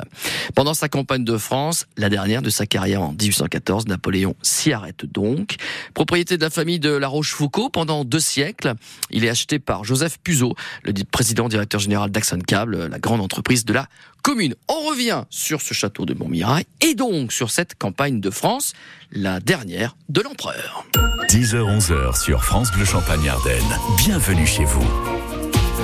Pendant 0.53 0.75
sa 0.75 0.89
campagne 0.89 1.23
de 1.23 1.35
France, 1.35 1.87
la 1.97 2.09
dernière 2.09 2.43
de 2.43 2.51
sa 2.51 2.67
carrière 2.67 3.01
en 3.01 3.13
1814, 3.13 3.87
Napoléon 3.87 4.35
s'y 4.43 4.71
arrête 4.73 5.07
donc. 5.07 5.55
Propriété 5.95 6.37
de 6.37 6.43
la 6.43 6.51
famille 6.51 6.79
de 6.79 6.91
La 6.91 7.07
Rochefoucauld 7.07 7.71
pendant 7.71 8.05
deux 8.05 8.19
siècles, 8.19 8.75
il 9.09 9.25
est 9.25 9.29
acheté 9.29 9.57
par 9.57 9.83
Joseph 9.85 10.19
Puzeau, 10.23 10.53
le 10.83 10.93
président 11.03 11.49
directeur 11.49 11.81
général 11.81 12.11
d'Axon 12.11 12.37
Cable, 12.45 12.89
la 12.91 12.99
grande 12.99 13.21
entreprise 13.21 13.65
de 13.65 13.73
la 13.73 13.87
commune. 14.21 14.53
On 14.67 14.87
revient 14.87 15.23
sur 15.31 15.61
ce 15.61 15.73
château 15.73 16.05
de 16.05 16.13
Montmirail 16.13 16.65
et 16.81 16.93
donc 16.93 17.33
sur 17.33 17.49
cette 17.49 17.73
campagne 17.73 18.21
de 18.21 18.29
France, 18.29 18.73
la 19.11 19.39
dernière 19.39 19.97
de 20.09 20.21
l'empereur. 20.21 20.85
10h-11h 21.29 22.21
sur 22.21 22.43
France 22.43 22.71
Bleu 22.71 22.85
Champagne 22.85 23.27
Ardennes. 23.27 23.79
Bienvenue 23.97 24.45
chez 24.45 24.65
vous. 24.65 25.28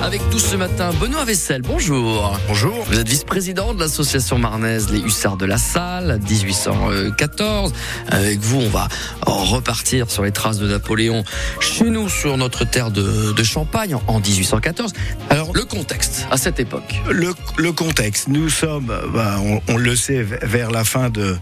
Avec 0.02 0.20
tous 0.30 0.38
ce 0.38 0.56
matin, 0.56 0.90
Benoît 1.00 1.24
Vessel, 1.24 1.62
bonjour. 1.62 2.38
Bonjour. 2.46 2.84
Vous 2.84 2.98
êtes 2.98 3.08
vice-président 3.08 3.74
de 3.74 3.80
l'association 3.80 4.38
marnaise 4.38 4.90
Les 4.90 5.00
Hussards 5.00 5.36
de 5.36 5.46
la 5.46 5.58
Salle, 5.58 6.20
1814. 6.28 7.72
Avec 8.08 8.38
vous, 8.38 8.60
on 8.60 8.68
va 8.68 8.88
repartir 9.22 10.10
sur 10.10 10.22
les 10.22 10.32
traces 10.32 10.58
de 10.58 10.68
Napoléon 10.68 11.24
chez 11.60 11.84
nous, 11.84 12.08
sur 12.08 12.36
notre 12.36 12.64
terre 12.64 12.90
de, 12.90 13.32
de 13.32 13.42
Champagne, 13.42 13.96
en 14.06 14.20
1814. 14.20 14.92
Alors, 15.30 15.52
le 15.54 15.64
contexte 15.64 16.26
à 16.30 16.36
cette 16.36 16.60
époque 16.60 17.00
Le, 17.10 17.34
le 17.56 17.72
contexte, 17.72 18.28
nous 18.28 18.50
sommes, 18.50 18.92
bah, 19.12 19.38
on, 19.42 19.60
on, 19.68 19.76
le 19.76 19.96
sait, 19.96 20.22
vers 20.22 20.70
la 20.70 20.84
fin 20.84 21.10
de, 21.10 21.36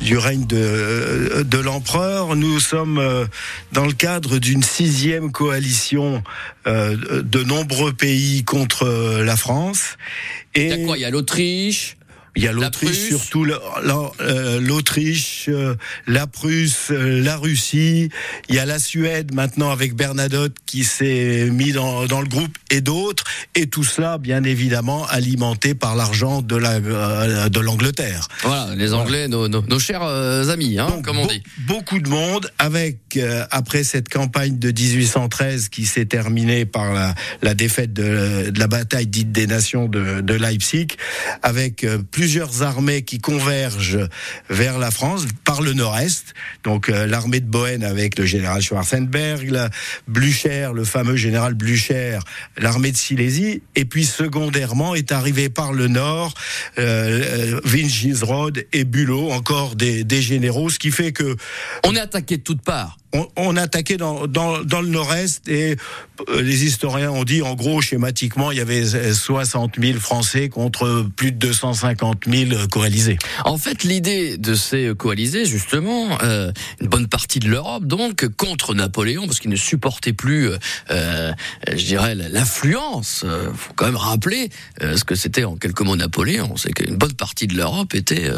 du 0.00 0.16
règne 0.16 0.46
de, 0.46 1.42
de 1.42 1.58
l'empereur. 1.58 2.36
Nous 2.36 2.60
sommes 2.60 2.98
euh, 2.98 3.26
dans 3.72 3.86
le 3.86 3.92
cadre 3.92 4.38
d'une 4.38 4.62
sixième 4.62 5.32
coalition 5.32 6.22
euh, 6.66 7.22
de 7.22 7.42
nombreux 7.42 7.92
pays 7.92 8.44
contre 8.44 9.20
la 9.22 9.36
France. 9.36 9.96
Et 10.54 10.66
il 10.66 10.68
y 10.68 10.82
a 10.82 10.86
quoi 10.86 10.98
Il 10.98 11.00
y 11.00 11.04
a 11.04 11.10
l'Autriche 11.10 11.96
il 12.36 12.44
y 12.44 12.48
a 12.48 12.52
l'Autriche, 12.52 13.08
surtout 13.08 13.44
l'Autriche, 13.44 15.46
euh, 15.48 15.74
la 16.06 16.26
Prusse, 16.26 16.90
euh, 16.90 17.22
la 17.22 17.36
Russie. 17.36 18.08
Il 18.48 18.54
y 18.54 18.58
a 18.58 18.66
la 18.66 18.78
Suède 18.78 19.34
maintenant 19.34 19.70
avec 19.70 19.94
Bernadotte 19.94 20.54
qui 20.64 20.84
s'est 20.84 21.48
mis 21.50 21.72
dans, 21.72 22.06
dans, 22.06 22.20
le 22.20 22.28
groupe 22.28 22.56
et 22.70 22.80
d'autres. 22.80 23.24
Et 23.54 23.66
tout 23.66 23.84
cela, 23.84 24.18
bien 24.18 24.44
évidemment, 24.44 25.06
alimenté 25.06 25.74
par 25.74 25.96
l'argent 25.96 26.40
de 26.40 26.56
la 26.56 26.74
euh, 26.74 27.48
de 27.48 27.60
l'Angleterre. 27.60 28.28
Voilà, 28.42 28.74
les 28.76 28.92
Anglais, 28.92 29.26
voilà. 29.26 29.28
nos, 29.28 29.48
nos, 29.48 29.66
nos, 29.66 29.78
chers 29.78 30.02
amis, 30.02 30.78
hein, 30.78 30.88
Donc, 30.88 31.04
comme 31.04 31.18
on 31.18 31.26
dit. 31.26 31.42
Beaucoup 31.66 31.98
de 31.98 32.08
monde 32.08 32.50
avec 32.58 33.18
après 33.50 33.82
cette 33.82 34.08
campagne 34.08 34.58
de 34.58 34.68
1813 34.68 35.68
qui 35.68 35.84
s'est 35.84 36.04
terminée 36.04 36.64
par 36.64 36.92
la, 36.92 37.14
la 37.42 37.54
défaite 37.54 37.92
de, 37.92 38.50
de, 38.50 38.58
la 38.58 38.66
bataille 38.66 39.06
dite 39.06 39.32
des 39.32 39.46
nations 39.46 39.88
de, 39.88 40.20
de 40.20 40.34
Leipzig, 40.34 40.88
avec 41.42 41.84
plusieurs 42.20 42.62
armées 42.62 43.00
qui 43.00 43.18
convergent 43.18 44.06
vers 44.50 44.78
la 44.78 44.90
France 44.90 45.24
par 45.46 45.62
le 45.62 45.72
nord-est. 45.72 46.34
Donc 46.64 46.90
euh, 46.90 47.06
l'armée 47.06 47.40
de 47.40 47.46
Bohème 47.46 47.82
avec 47.82 48.18
le 48.18 48.26
général 48.26 48.60
Schwarzenberg, 48.60 49.70
Blücher, 50.06 50.68
le 50.74 50.84
fameux 50.84 51.16
général 51.16 51.54
Blücher, 51.54 52.18
l'armée 52.58 52.92
de 52.92 52.98
Silésie, 52.98 53.62
et 53.74 53.86
puis 53.86 54.04
secondairement 54.04 54.94
est 54.94 55.12
arrivé 55.12 55.48
par 55.48 55.72
le 55.72 55.88
nord 55.88 56.34
euh, 56.78 57.58
Vinchisrod 57.64 58.66
et 58.74 58.84
Bülow, 58.84 59.30
encore 59.30 59.74
des, 59.74 60.04
des, 60.04 60.20
généraux, 60.20 60.68
ce 60.68 60.78
qui 60.78 60.90
fait 60.90 61.12
que 61.12 61.36
on 61.86 61.96
est 61.96 62.00
attaqué 62.00 62.36
de 62.36 62.42
toutes 62.42 62.60
parts. 62.60 62.98
On, 63.36 63.56
attaquait 63.56 63.96
dans, 63.96 64.22
le 64.22 64.86
nord-est 64.86 65.48
et 65.48 65.76
euh, 66.28 66.42
les 66.42 66.64
historiens 66.64 67.10
ont 67.10 67.24
dit, 67.24 67.42
en 67.42 67.54
gros, 67.54 67.80
schématiquement, 67.80 68.50
il 68.50 68.58
y 68.58 68.60
avait 68.60 68.84
60 69.12 69.76
000 69.80 69.98
Français 69.98 70.48
contre 70.48 71.06
plus 71.16 71.32
de 71.32 71.38
250 71.38 72.24
000 72.26 72.66
coalisés. 72.70 73.18
En 73.44 73.58
fait, 73.58 73.84
l'idée 73.84 74.36
de 74.36 74.54
ces 74.54 74.92
coalisés, 74.96 75.44
justement, 75.44 76.18
euh, 76.22 76.52
une 76.80 76.88
bonne 76.88 77.08
partie 77.08 77.38
de 77.40 77.48
l'Europe, 77.48 77.84
donc, 77.84 78.28
contre 78.36 78.74
Napoléon, 78.74 79.26
parce 79.26 79.40
qu'il 79.40 79.50
ne 79.50 79.56
supportait 79.56 80.12
plus, 80.12 80.48
euh, 80.48 80.58
euh 80.90 81.32
je 81.70 81.84
dirais, 81.84 82.14
l'influence. 82.14 83.24
Il 83.24 83.56
faut 83.56 83.72
quand 83.74 83.86
même 83.86 83.96
rappeler 83.96 84.50
ce 84.80 85.04
que 85.04 85.14
c'était 85.14 85.44
en 85.44 85.56
quelques 85.56 85.80
mots 85.80 85.96
Napoléon. 85.96 86.56
C'est 86.56 86.72
qu'une 86.72 86.96
bonne 86.96 87.14
partie 87.14 87.46
de 87.46 87.56
l'Europe 87.56 87.94
était 87.94 88.30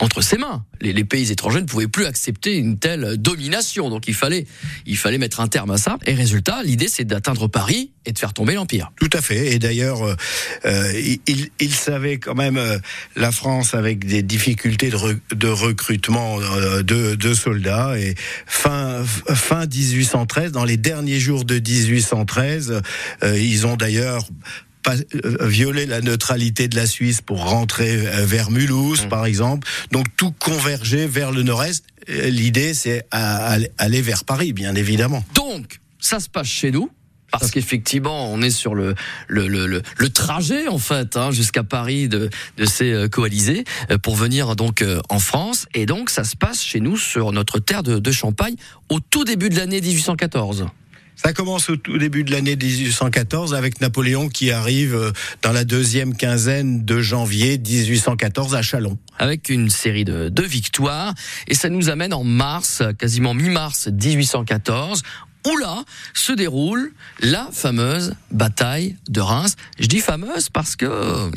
entre 0.00 0.22
ses 0.22 0.38
mains. 0.38 0.64
Les, 0.80 1.04
pays 1.04 1.30
étrangers 1.30 1.60
ne 1.60 1.66
pouvaient 1.66 1.88
plus 1.88 2.06
accepter 2.06 2.56
une 2.56 2.78
telle 2.78 3.16
domination. 3.16 3.90
Donc, 3.90 4.08
fallait, 4.18 4.46
il 4.86 4.96
fallait 4.96 5.18
mettre 5.18 5.40
un 5.40 5.48
terme 5.48 5.70
à 5.70 5.78
ça. 5.78 5.98
Et 6.06 6.14
résultat, 6.14 6.62
l'idée, 6.62 6.88
c'est 6.88 7.04
d'atteindre 7.04 7.48
Paris 7.48 7.92
et 8.04 8.12
de 8.12 8.18
faire 8.18 8.32
tomber 8.32 8.54
l'Empire. 8.54 8.90
Tout 8.96 9.10
à 9.12 9.20
fait. 9.20 9.52
Et 9.54 9.58
d'ailleurs, 9.58 10.02
euh, 10.02 10.16
euh 10.64 10.92
il, 11.60 11.74
savait 11.74 12.18
quand 12.18 12.34
même 12.34 12.56
euh, 12.56 12.78
la 13.16 13.30
France 13.30 13.74
avec 13.74 14.04
des 14.04 14.22
difficultés 14.22 14.90
de, 14.90 14.96
de 15.34 15.48
recrutement 15.48 16.40
euh, 16.40 16.82
de, 16.82 17.14
de, 17.14 17.34
soldats. 17.34 17.98
Et 17.98 18.14
fin, 18.46 19.04
fin 19.04 19.66
1813, 19.66 20.52
dans 20.52 20.64
les 20.64 20.76
derniers 20.76 21.20
jours 21.20 21.44
de 21.44 21.56
1813, 21.56 22.82
ils 23.22 23.66
ont 23.66 23.76
d'ailleurs 23.76 24.26
violé 25.40 25.86
la 25.86 26.00
neutralité 26.00 26.68
de 26.68 26.76
la 26.76 26.86
Suisse 26.86 27.20
pour 27.20 27.48
rentrer 27.48 27.96
vers 28.24 28.50
Mulhouse, 28.50 29.04
mmh. 29.04 29.08
par 29.08 29.26
exemple. 29.26 29.68
Donc 29.92 30.06
tout 30.16 30.32
convergeait 30.32 31.06
vers 31.06 31.32
le 31.32 31.42
nord-est. 31.42 31.84
L'idée, 32.08 32.74
c'est 32.74 33.06
aller 33.10 34.02
vers 34.02 34.24
Paris, 34.24 34.52
bien 34.52 34.74
évidemment. 34.74 35.24
Donc, 35.34 35.80
ça 36.00 36.20
se 36.20 36.28
passe 36.28 36.46
chez 36.46 36.70
nous 36.70 36.90
parce 37.30 37.50
qu'effectivement, 37.50 38.32
on 38.32 38.40
est 38.42 38.50
sur 38.50 38.74
le 38.74 38.94
le, 39.26 39.48
le, 39.48 39.66
le, 39.66 40.08
trajet 40.10 40.68
en 40.68 40.78
fait 40.78 41.16
hein, 41.16 41.30
jusqu'à 41.30 41.62
Paris 41.62 42.08
de, 42.08 42.30
de 42.56 42.64
ces 42.64 42.92
euh, 42.92 43.08
coalisés 43.08 43.64
euh, 43.90 43.98
pour 43.98 44.16
venir 44.16 44.56
donc 44.56 44.82
euh, 44.82 45.00
en 45.08 45.18
France. 45.18 45.66
Et 45.74 45.86
donc, 45.86 46.10
ça 46.10 46.24
se 46.24 46.36
passe 46.36 46.62
chez 46.62 46.80
nous 46.80 46.96
sur 46.96 47.32
notre 47.32 47.58
terre 47.58 47.82
de, 47.82 47.98
de 47.98 48.12
Champagne 48.12 48.54
au 48.88 49.00
tout 49.00 49.24
début 49.24 49.50
de 49.50 49.56
l'année 49.56 49.80
1814. 49.80 50.66
Ça 51.22 51.32
commence 51.32 51.68
au 51.68 51.76
tout 51.76 51.98
début 51.98 52.22
de 52.22 52.30
l'année 52.30 52.56
1814 52.56 53.54
avec 53.54 53.80
Napoléon 53.80 54.28
qui 54.28 54.50
arrive 54.52 55.12
dans 55.42 55.52
la 55.52 55.64
deuxième 55.64 56.16
quinzaine 56.16 56.84
de 56.84 57.00
janvier 57.00 57.58
1814 57.58 58.54
à 58.54 58.62
Chalon. 58.62 58.96
Avec 59.18 59.48
une 59.48 59.68
série 59.68 60.04
de 60.04 60.42
victoires. 60.42 61.14
Et 61.48 61.54
ça 61.54 61.68
nous 61.68 61.90
amène 61.90 62.14
en 62.14 62.22
mars, 62.24 62.82
quasiment 62.98 63.34
mi-mars 63.34 63.88
1814 63.88 65.02
où 65.46 65.56
là 65.56 65.84
se 66.14 66.32
déroule 66.32 66.92
la 67.20 67.48
fameuse 67.52 68.14
bataille 68.30 68.96
de 69.08 69.20
Reims. 69.20 69.56
Je 69.78 69.86
dis 69.86 70.00
fameuse 70.00 70.50
parce 70.50 70.76
que 70.76 71.30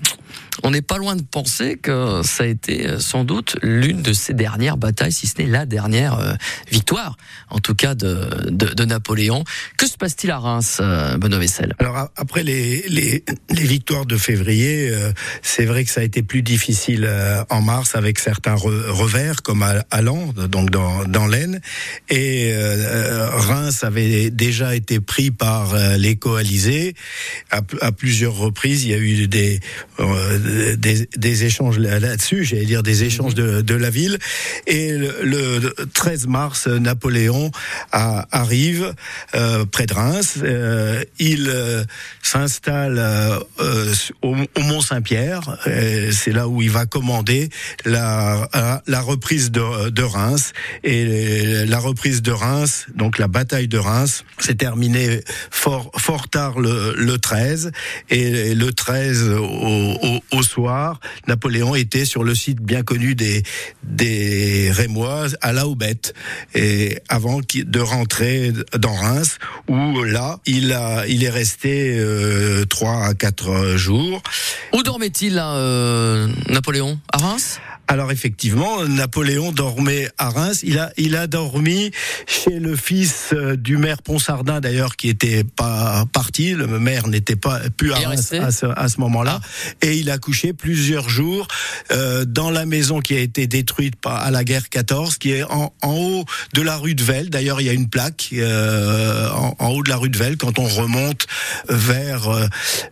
on 0.64 0.72
n'est 0.72 0.82
pas 0.82 0.98
loin 0.98 1.16
de 1.16 1.24
penser 1.24 1.78
que 1.78 2.22
ça 2.24 2.44
a 2.44 2.48
été 2.48 2.88
euh, 2.88 3.00
sans 3.00 3.24
doute 3.24 3.58
l'une 3.62 4.02
de 4.02 4.14
ces 4.14 4.34
dernières 4.34 4.78
batailles, 4.78 5.12
si 5.12 5.28
ce 5.28 5.42
n'est 5.42 5.48
la 5.48 5.66
dernière 5.66 6.20
euh, 6.20 6.34
victoire, 6.72 7.18
en 7.50 7.60
tout 7.60 7.76
cas 7.76 7.96
de, 7.96 8.50
de, 8.50 8.68
de 8.68 8.86
Napoléon. 8.86 9.44
Que 9.78 9.88
se 9.88 9.98
passe-t-il 9.98 10.32
à 10.32 10.38
Reims, 10.38 10.78
euh, 10.80 11.18
Benoît 11.18 11.40
Vessel 11.40 11.76
Alors 11.80 12.10
après 12.16 12.44
les, 12.44 12.84
les, 12.88 13.24
les, 13.50 13.64
victoires 13.64 14.06
de 14.06 14.18
février, 14.18 14.92
c'est 15.42 15.66
vrai 15.66 15.86
que 15.86 15.92
ça 15.92 16.02
a 16.02 16.04
été 16.04 16.24
plus 16.24 16.42
difficile 16.42 17.10
en 17.50 17.62
mars 17.62 17.96
avec 17.96 18.20
certains 18.20 18.56
revers, 18.56 19.42
comme 19.44 19.64
à, 19.64 19.86
à 19.92 20.02
donc 20.02 20.70
dans, 20.70 21.06
dans 21.06 21.28
l'Aisne. 21.28 21.62
Et 22.10 22.54
Reims 22.56 23.84
avait 23.84 24.30
déjà 24.30 24.76
été 24.76 25.00
pris 25.00 25.32
par 25.32 25.76
les 25.98 26.16
coalisés 26.18 26.96
à, 27.50 27.62
à 27.82 27.92
plusieurs 27.92 28.36
reprises. 28.36 28.84
Il 28.84 28.92
y 28.92 28.94
a 28.94 28.98
eu 28.98 29.28
des 29.28 29.60
des, 30.78 31.08
des 31.18 31.46
échanges 31.46 31.80
là-dessus, 31.80 32.44
j'allais 32.44 32.66
dire 32.66 32.84
des 32.84 33.04
échanges 33.04 33.36
de, 33.36 33.62
de 33.62 33.76
la 33.76 33.90
ville. 33.90 34.18
Et 34.68 34.98
le, 34.98 35.74
13 35.94 36.28
mars, 36.28 36.68
Napoléon 36.68 37.52
arrive 37.92 38.94
euh, 39.36 39.66
près 39.66 39.86
de 39.86 39.94
Reims. 39.94 40.36
Euh, 40.44 41.04
il 41.20 41.48
euh, 41.50 41.84
s'installe 42.22 43.02
au, 44.22 44.36
au 44.36 44.62
Mont-Saint-Pierre. 44.62 45.58
C'est 46.12 46.32
là 46.32 46.48
où 46.48 46.62
il 46.62 46.72
va 46.72 46.86
commander 46.86 47.50
la, 47.86 48.82
la 48.88 49.02
reprise 49.02 49.52
de, 49.52 49.90
de 49.90 50.04
Reims. 50.04 50.54
Et 50.84 51.66
la 51.66 51.80
reprise 51.80 52.22
de 52.22 52.32
Reims, 52.32 52.88
donc 52.96 53.18
la 53.18 53.28
bataille 53.28 53.68
de 53.68 53.78
Reims, 53.78 54.24
s'est 54.40 54.56
terminée 54.56 55.22
fort, 55.50 55.92
fort 55.98 56.30
tard 56.30 56.60
le, 56.60 56.94
le 56.96 57.18
13. 57.18 57.72
Et 58.10 58.56
le 58.56 58.74
13 58.74 59.30
au, 59.30 60.22
au, 60.31 60.31
au, 60.32 60.44
soir, 60.44 61.00
Napoléon 61.28 61.76
était 61.76 62.06
sur 62.06 62.24
le 62.24 62.36
site 62.36 62.60
bien 62.60 62.84
connu 62.84 63.16
des, 63.16 63.44
des 63.84 64.72
Rémois, 64.72 65.28
à 65.42 65.54
la 65.54 65.68
Aubette, 65.68 66.14
et 66.54 67.00
avant 67.10 67.42
de 67.42 67.80
rentrer 67.80 68.52
dans 68.78 68.94
Reims, 68.94 69.38
où 69.68 70.04
là, 70.04 70.40
il, 70.46 70.74
a, 70.74 71.06
il 71.08 71.24
est 71.24 71.30
resté 71.30 71.96
euh, 71.98 72.66
trois 72.66 73.06
à 73.06 73.14
quatre 73.14 73.76
jours. 73.78 74.22
Où 74.74 74.84
dormait-il, 74.84 75.40
euh, 75.42 76.28
Napoléon? 76.50 77.00
À 77.12 77.18
Reims? 77.18 77.60
Alors 77.92 78.10
effectivement, 78.10 78.86
Napoléon 78.86 79.52
dormait 79.52 80.08
à 80.18 80.30
Reims. 80.30 80.62
Il 80.64 80.80
a, 80.80 80.94
il 80.96 81.18
a 81.18 81.28
dormi 81.28 81.92
chez 82.26 82.58
le 82.58 82.78
fils 82.78 83.32
euh, 83.34 83.58
du 83.58 83.76
maire 83.76 84.02
Ponsardin 84.02 84.62
d'ailleurs, 84.62 84.96
qui 84.96 85.10
était 85.10 85.44
pas 85.44 86.06
parti. 86.14 86.54
Le 86.54 86.68
maire 86.68 87.10
n'était 87.10 87.36
pas 87.36 87.60
plus 87.76 87.92
à 87.92 87.98
Reims 87.98 88.32
à 88.32 88.52
ce, 88.52 88.66
à 88.66 88.88
ce 88.88 89.02
moment-là, 89.02 89.42
ah. 89.44 89.76
et 89.82 89.98
il 89.98 90.10
a 90.10 90.18
couché 90.20 90.54
plusieurs 90.54 91.10
jours 91.10 91.50
euh, 91.92 92.24
dans 92.24 92.50
la 92.50 92.66
maison 92.66 93.02
qui 93.02 93.14
a 93.14 93.20
été 93.20 93.46
détruite 93.46 93.98
par, 93.98 94.22
à 94.22 94.32
la 94.32 94.46
guerre 94.46 94.70
14, 94.70 95.18
qui 95.18 95.32
est 95.32 95.44
en, 95.44 95.74
en 95.82 95.94
haut 95.94 96.24
de 96.54 96.62
la 96.62 96.78
rue 96.78 96.96
de 96.96 97.04
Velle. 97.04 97.30
D'ailleurs, 97.30 97.60
il 97.60 97.68
y 97.68 97.70
a 97.70 97.74
une 97.74 97.90
plaque 97.90 98.30
euh, 98.32 99.30
en, 99.32 99.54
en, 99.60 99.68
haut 99.68 99.84
de 99.84 99.90
la 99.90 99.98
rue 99.98 100.10
de 100.10 100.18
Velle 100.18 100.38
quand 100.38 100.60
on 100.60 100.68
remonte 100.68 101.28
vers 101.68 102.30
euh, 102.30 102.46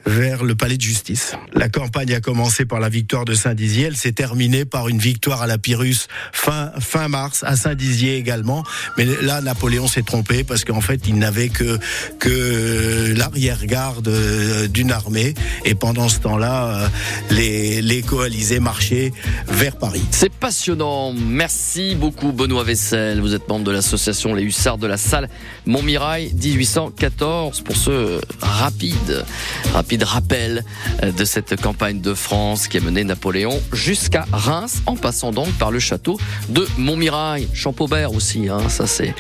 vers 0.06 0.43
le 0.43 0.56
palais 0.56 0.76
de 0.76 0.82
justice. 0.82 1.36
La 1.54 1.70
campagne 1.70 2.14
a 2.14 2.20
commencé 2.20 2.66
par 2.66 2.82
la 2.82 2.89
victoire 2.89 3.24
de 3.24 3.34
Saint-Dizier. 3.34 3.86
Elle 3.86 3.95
s'est 3.95 4.12
terminée 4.12 4.66
par 4.66 4.89
une 4.90 5.00
victoire 5.00 5.42
à 5.42 5.48
la 5.48 5.58
Pyrrhus 5.58 6.08
fin, 6.34 6.72
fin 6.80 7.08
mars, 7.08 7.44
à 7.46 7.56
Saint-Dizier 7.56 8.18
également. 8.18 8.64
Mais 8.98 9.06
là, 9.22 9.42
Napoléon 9.42 9.88
s'est 9.88 10.04
trompé 10.04 10.44
parce 10.44 10.66
qu'en 10.66 10.82
fait, 10.82 11.02
il 11.08 11.18
n'avait 11.18 11.50
que, 11.50 11.80
que 12.20 13.14
l'arrière-garde 13.16 14.08
euh, 14.08 14.68
d'une 14.68 14.92
armée. 14.92 15.34
Et 15.66 15.76
pendant 15.76 16.10
ce 16.10 16.20
temps-là, 16.20 16.66
euh, 16.66 16.88
les, 17.32 17.82
les 17.82 18.02
coalisés 18.02 18.60
marchaient 18.60 19.14
vers 19.48 19.76
Paris. 19.78 20.04
C'est 20.12 20.34
passionnant. 20.34 21.14
Merci 21.14 21.96
beaucoup, 21.96 22.32
Benoît 22.32 22.64
Vessel. 22.64 23.22
Vous 23.22 23.34
êtes 23.34 23.48
membre 23.48 23.66
de 23.66 23.72
l'association 23.72 24.34
Les 24.34 24.44
Hussards 24.44 24.78
de 24.78 24.88
la 24.88 24.98
Salle 24.98 25.30
Montmirail 25.66 26.34
1814 26.34 27.62
pour 27.62 27.76
ce 27.76 28.20
rapide, 28.42 29.26
rapide 29.74 30.04
rappel 30.04 30.64
euh, 31.04 31.12
de 31.12 31.26
cette 31.26 31.60
campagne 31.62 32.02
de 32.02 32.14
France 32.14 32.68
qui 32.68 32.78
a 32.78 32.82
mené 32.82 33.04
Napoléon 33.04 33.62
jusqu'à 33.74 34.26
Reims 34.32 34.79
en 34.86 34.96
passant 34.96 35.32
donc 35.32 35.52
par 35.54 35.72
le 35.72 35.80
château 35.80 36.20
de 36.50 36.68
Montmirail, 36.78 37.48
Champaubert 37.54 38.14
aussi. 38.14 38.50
Hein, 38.50 38.70
ça 38.70 38.88
c'est 38.88 39.14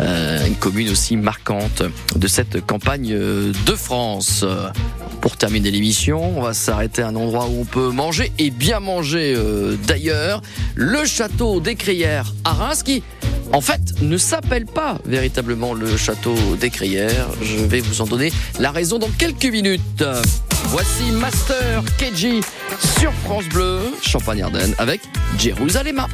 euh, 0.00 0.46
une 0.46 0.56
commune 0.56 0.90
aussi 0.90 1.16
marquante 1.16 1.82
de 2.16 2.26
cette 2.28 2.64
campagne 2.64 3.12
euh, 3.12 3.52
de 3.66 3.72
France. 3.72 4.44
Pour 5.20 5.36
terminer 5.38 5.70
l'émission, 5.70 6.38
on 6.38 6.42
va 6.42 6.52
s'arrêter 6.52 7.00
à 7.00 7.08
un 7.08 7.16
endroit 7.16 7.46
où 7.46 7.62
on 7.62 7.64
peut 7.64 7.90
manger 7.90 8.30
et 8.38 8.50
bien 8.50 8.80
manger 8.80 9.34
euh, 9.34 9.76
d'ailleurs. 9.86 10.42
Le 10.74 11.06
château 11.06 11.60
des 11.60 11.76
Crières 11.76 12.34
à 12.44 12.52
Reims 12.52 12.82
qui 12.82 13.02
en 13.52 13.60
fait, 13.60 14.02
ne 14.02 14.18
s'appelle 14.18 14.66
pas 14.66 14.98
véritablement 15.06 15.74
le 15.74 15.96
château 15.96 16.34
des 16.60 16.70
Crières. 16.70 17.28
Je 17.40 17.56
vais 17.58 17.80
vous 17.80 18.00
en 18.00 18.06
donner 18.06 18.32
la 18.58 18.70
raison 18.70 18.98
dans 18.98 19.10
quelques 19.16 19.46
minutes. 19.46 20.04
Voici 20.76 21.12
Master 21.12 21.84
KG 21.98 22.40
sur 22.98 23.12
France 23.24 23.48
Bleu, 23.48 23.94
Champagne-Ardenne 24.02 24.74
avec 24.78 25.02
Jérusalem. 25.38 26.04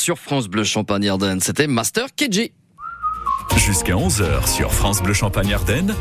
Sur 0.00 0.18
France 0.18 0.48
Bleu 0.48 0.64
Champagne 0.64 1.08
Ardenne. 1.08 1.40
C'était 1.40 1.66
Master 1.66 2.06
KG. 2.16 2.52
Jusqu'à 3.56 3.94
11h 3.94 4.50
sur 4.50 4.72
France 4.72 5.02
Bleu 5.02 5.12
Champagne 5.12 5.52
Ardenne. 5.52 5.94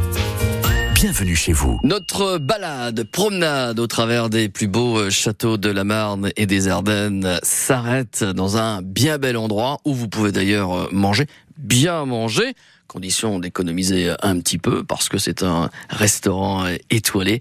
Bienvenue 0.95 1.35
chez 1.35 1.51
vous. 1.51 1.79
Notre 1.83 2.37
balade, 2.37 3.03
promenade 3.11 3.77
au 3.77 3.87
travers 3.87 4.29
des 4.29 4.47
plus 4.47 4.67
beaux 4.67 4.97
euh, 4.97 5.09
châteaux 5.09 5.57
de 5.57 5.69
la 5.69 5.83
Marne 5.83 6.31
et 6.37 6.45
des 6.45 6.69
Ardennes 6.69 7.39
s'arrête 7.43 8.23
dans 8.23 8.57
un 8.57 8.81
bien 8.81 9.17
bel 9.17 9.35
endroit 9.35 9.79
où 9.83 9.93
vous 9.93 10.07
pouvez 10.07 10.31
d'ailleurs 10.31 10.73
euh, 10.73 10.87
manger, 10.91 11.25
bien 11.57 12.05
manger, 12.05 12.53
condition 12.87 13.37
d'économiser 13.37 14.13
un 14.21 14.39
petit 14.39 14.57
peu 14.57 14.83
parce 14.83 15.09
que 15.09 15.17
c'est 15.17 15.43
un 15.43 15.69
restaurant 15.89 16.65
étoilé. 16.89 17.39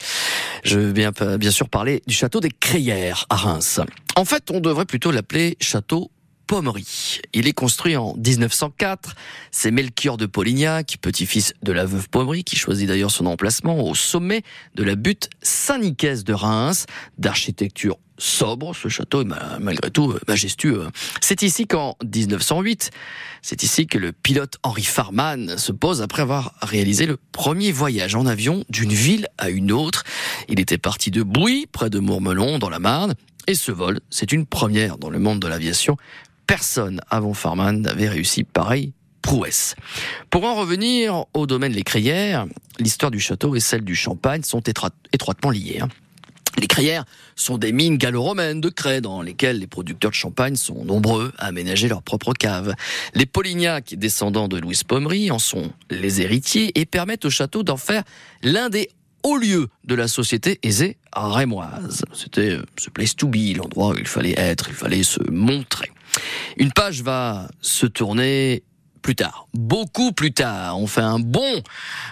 Je 0.64 0.78
vais 0.78 0.92
bien, 0.92 1.12
bien 1.38 1.50
sûr 1.50 1.68
parler 1.68 2.02
du 2.06 2.14
château 2.14 2.40
des 2.40 2.50
Crayères 2.50 3.26
à 3.28 3.36
Reims. 3.36 3.80
En 4.16 4.24
fait, 4.24 4.50
on 4.50 4.60
devrait 4.60 4.86
plutôt 4.86 5.12
l'appeler 5.12 5.56
château 5.60 6.10
Pommery. 6.48 7.20
Il 7.34 7.46
est 7.46 7.52
construit 7.52 7.94
en 7.96 8.14
1904. 8.16 9.14
C'est 9.50 9.70
Melchior 9.70 10.16
de 10.16 10.24
Polignac, 10.24 10.96
petit-fils 11.00 11.52
de 11.62 11.72
la 11.72 11.84
veuve 11.84 12.08
Pommery, 12.08 12.42
qui 12.42 12.56
choisit 12.56 12.88
d'ailleurs 12.88 13.10
son 13.10 13.26
emplacement 13.26 13.86
au 13.86 13.94
sommet 13.94 14.42
de 14.74 14.82
la 14.82 14.94
butte 14.94 15.28
Saint-Nicaise 15.42 16.24
de 16.24 16.32
Reims, 16.32 16.86
d'architecture 17.18 17.98
sobre, 18.16 18.74
ce 18.74 18.88
château 18.88 19.22
est 19.22 19.28
malgré 19.60 19.90
tout 19.90 20.10
euh, 20.10 20.18
majestueux. 20.26 20.88
C'est 21.20 21.42
ici 21.42 21.66
qu'en 21.66 21.96
1908, 22.02 22.90
c'est 23.42 23.62
ici 23.62 23.86
que 23.86 23.98
le 23.98 24.10
pilote 24.10 24.56
Henri 24.64 24.82
Farman 24.82 25.56
se 25.56 25.70
pose 25.70 26.02
après 26.02 26.22
avoir 26.22 26.54
réalisé 26.62 27.06
le 27.06 27.18
premier 27.30 27.70
voyage 27.70 28.16
en 28.16 28.26
avion 28.26 28.64
d'une 28.70 28.92
ville 28.92 29.28
à 29.36 29.50
une 29.50 29.70
autre. 29.70 30.02
Il 30.48 30.58
était 30.58 30.78
parti 30.78 31.12
de 31.12 31.22
Bouy, 31.22 31.66
près 31.70 31.90
de 31.90 32.00
Mourmelon, 32.00 32.58
dans 32.58 32.70
la 32.70 32.80
Marne, 32.80 33.14
et 33.48 33.54
ce 33.54 33.72
vol, 33.72 34.00
c'est 34.10 34.32
une 34.32 34.44
première 34.44 34.98
dans 34.98 35.08
le 35.08 35.18
monde 35.18 35.40
de 35.40 35.48
l'aviation, 35.48 35.96
Personne 36.48 37.00
avant 37.10 37.34
Farman 37.34 37.82
n'avait 37.82 38.08
réussi 38.08 38.42
pareil 38.42 38.94
prouesse. 39.20 39.76
Pour 40.30 40.44
en 40.44 40.54
revenir 40.54 41.26
au 41.34 41.46
domaine 41.46 41.72
des 41.72 41.82
crayères, 41.82 42.46
l'histoire 42.80 43.10
du 43.10 43.20
château 43.20 43.54
et 43.54 43.60
celle 43.60 43.82
du 43.84 43.94
champagne 43.94 44.42
sont 44.42 44.62
étroitement 45.12 45.50
liées. 45.50 45.80
Hein. 45.82 45.88
Les 46.58 46.66
crayères 46.66 47.04
sont 47.36 47.58
des 47.58 47.70
mines 47.70 47.98
gallo-romaines 47.98 48.62
de 48.62 48.70
craie 48.70 49.02
dans 49.02 49.20
lesquelles 49.20 49.58
les 49.58 49.66
producteurs 49.66 50.10
de 50.10 50.16
champagne 50.16 50.56
sont 50.56 50.86
nombreux 50.86 51.32
à 51.36 51.48
aménager 51.48 51.86
leur 51.86 52.02
propre 52.02 52.32
cave. 52.32 52.74
Les 53.14 53.26
Polignac, 53.26 53.94
descendants 53.94 54.48
de 54.48 54.58
Louis 54.58 54.80
Pommery, 54.88 55.30
en 55.30 55.38
sont 55.38 55.70
les 55.90 56.22
héritiers 56.22 56.72
et 56.80 56.86
permettent 56.86 57.26
au 57.26 57.30
château 57.30 57.62
d'en 57.62 57.76
faire 57.76 58.04
l'un 58.42 58.70
des 58.70 58.88
hauts 59.22 59.36
lieux 59.36 59.68
de 59.84 59.94
la 59.94 60.08
société 60.08 60.58
aisée 60.62 60.96
rémoise. 61.14 62.04
C'était 62.14 62.52
euh, 62.52 62.62
ce 62.78 62.88
place 62.90 63.14
to 63.16 63.28
be, 63.28 63.56
l'endroit 63.56 63.90
où 63.90 63.98
il 63.98 64.06
fallait 64.06 64.38
être, 64.38 64.68
il 64.68 64.74
fallait 64.74 65.02
se 65.02 65.20
montrer. 65.30 65.90
Une 66.56 66.72
page 66.72 67.02
va 67.02 67.48
se 67.60 67.86
tourner 67.86 68.62
plus 69.08 69.16
tard, 69.16 69.48
beaucoup 69.54 70.12
plus 70.12 70.32
tard. 70.32 70.78
On 70.78 70.86
fait 70.86 71.00
un 71.00 71.18
bond 71.18 71.62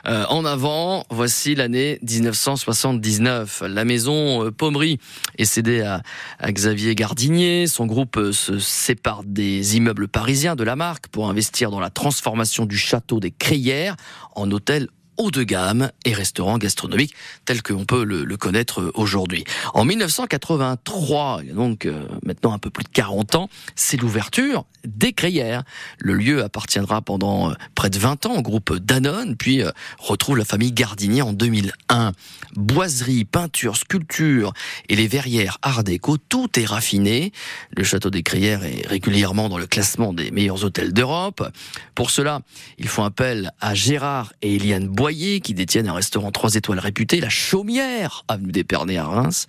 euh, 0.06 0.24
en 0.28 0.44
avant. 0.44 1.04
Voici 1.10 1.54
l'année 1.54 1.98
1979. 2.02 3.64
La 3.68 3.84
maison 3.84 4.44
euh, 4.44 4.50
Pommery 4.50 4.98
est 5.36 5.44
cédée 5.44 5.82
à, 5.82 6.02
Xavier 6.50 6.94
Gardinier. 6.94 7.66
Son 7.66 7.86
groupe 7.86 8.16
euh, 8.16 8.32
se 8.32 8.58
sépare 8.58 9.24
des 9.24 9.76
immeubles 9.76 10.08
parisiens 10.08 10.56
de 10.56 10.64
la 10.64 10.76
marque 10.76 11.08
pour 11.08 11.28
investir 11.28 11.70
dans 11.70 11.80
la 11.80 11.90
transformation 11.90 12.64
du 12.64 12.78
château 12.78 13.20
des 13.20 13.30
Crayères 13.30 13.96
en 14.34 14.50
hôtel 14.50 14.88
haut 15.18 15.30
de 15.30 15.42
gamme 15.42 15.90
et 16.04 16.12
restaurant 16.12 16.58
gastronomique 16.58 17.14
tel 17.44 17.62
qu'on 17.62 17.84
peut 17.84 18.04
le, 18.04 18.36
connaître 18.36 18.92
aujourd'hui. 18.94 19.44
En 19.72 19.84
1983, 19.84 21.40
donc 21.54 21.86
euh, 21.86 22.06
maintenant 22.24 22.52
un 22.52 22.58
peu 22.58 22.68
plus 22.68 22.84
de 22.84 22.90
40 22.90 23.34
ans, 23.34 23.48
c'est 23.74 23.96
l'ouverture 23.96 24.66
des 24.84 25.12
Crayères. 25.12 25.64
Le 25.98 26.14
lieu 26.14 26.42
appartiendra 26.42 27.00
pendant 27.00 27.50
euh, 27.50 27.54
près 27.74 27.88
de 27.88 27.98
20 27.98 28.26
ans 28.26 28.34
au 28.34 28.42
groupe 28.42 28.76
Danone, 28.76 29.36
puis 29.36 29.62
euh, 29.62 29.70
retrouve 29.98 30.36
la 30.36 30.44
famille 30.44 30.72
Gardinier 30.72 31.22
en 31.22 31.32
2001. 31.32 32.12
Boiserie, 32.54 33.24
peinture, 33.24 33.76
sculpture 33.76 34.52
et 34.88 34.96
les 34.96 35.08
verrières 35.08 35.58
art 35.62 35.82
déco, 35.82 36.18
tout 36.18 36.58
est 36.58 36.66
raffiné. 36.66 37.32
Le 37.74 37.84
château 37.84 38.10
des 38.10 38.22
Crayères 38.22 38.64
est 38.64 38.86
régulièrement 38.86 39.48
dans 39.48 39.58
le 39.58 39.66
classement 39.66 40.12
des 40.12 40.30
meilleurs 40.30 40.64
hôtels 40.64 40.92
d'Europe. 40.92 41.50
Pour 41.94 42.10
cela, 42.10 42.40
ils 42.78 42.88
font 42.88 43.04
appel 43.04 43.50
à 43.60 43.74
Gérard 43.74 44.32
et 44.42 44.56
Eliane 44.56 44.88
Bois 44.88 45.05
qui 45.14 45.54
détiennent 45.54 45.88
un 45.88 45.94
restaurant 45.94 46.30
3 46.30 46.54
étoiles 46.54 46.78
réputé, 46.78 47.20
la 47.20 47.28
Chaumière, 47.28 48.24
avenue 48.28 48.52
d'Épernay 48.52 48.96
à 48.96 49.04
Reims. 49.04 49.46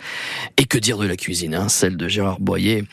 Et 0.57 0.65
que 0.65 0.77
dire 0.77 0.97
de 0.97 1.07
la 1.07 1.15
cuisine, 1.15 1.55
hein, 1.55 1.69
celle 1.69 1.97
de 1.97 2.07
Gérard 2.07 2.39
Boyer. 2.39 2.85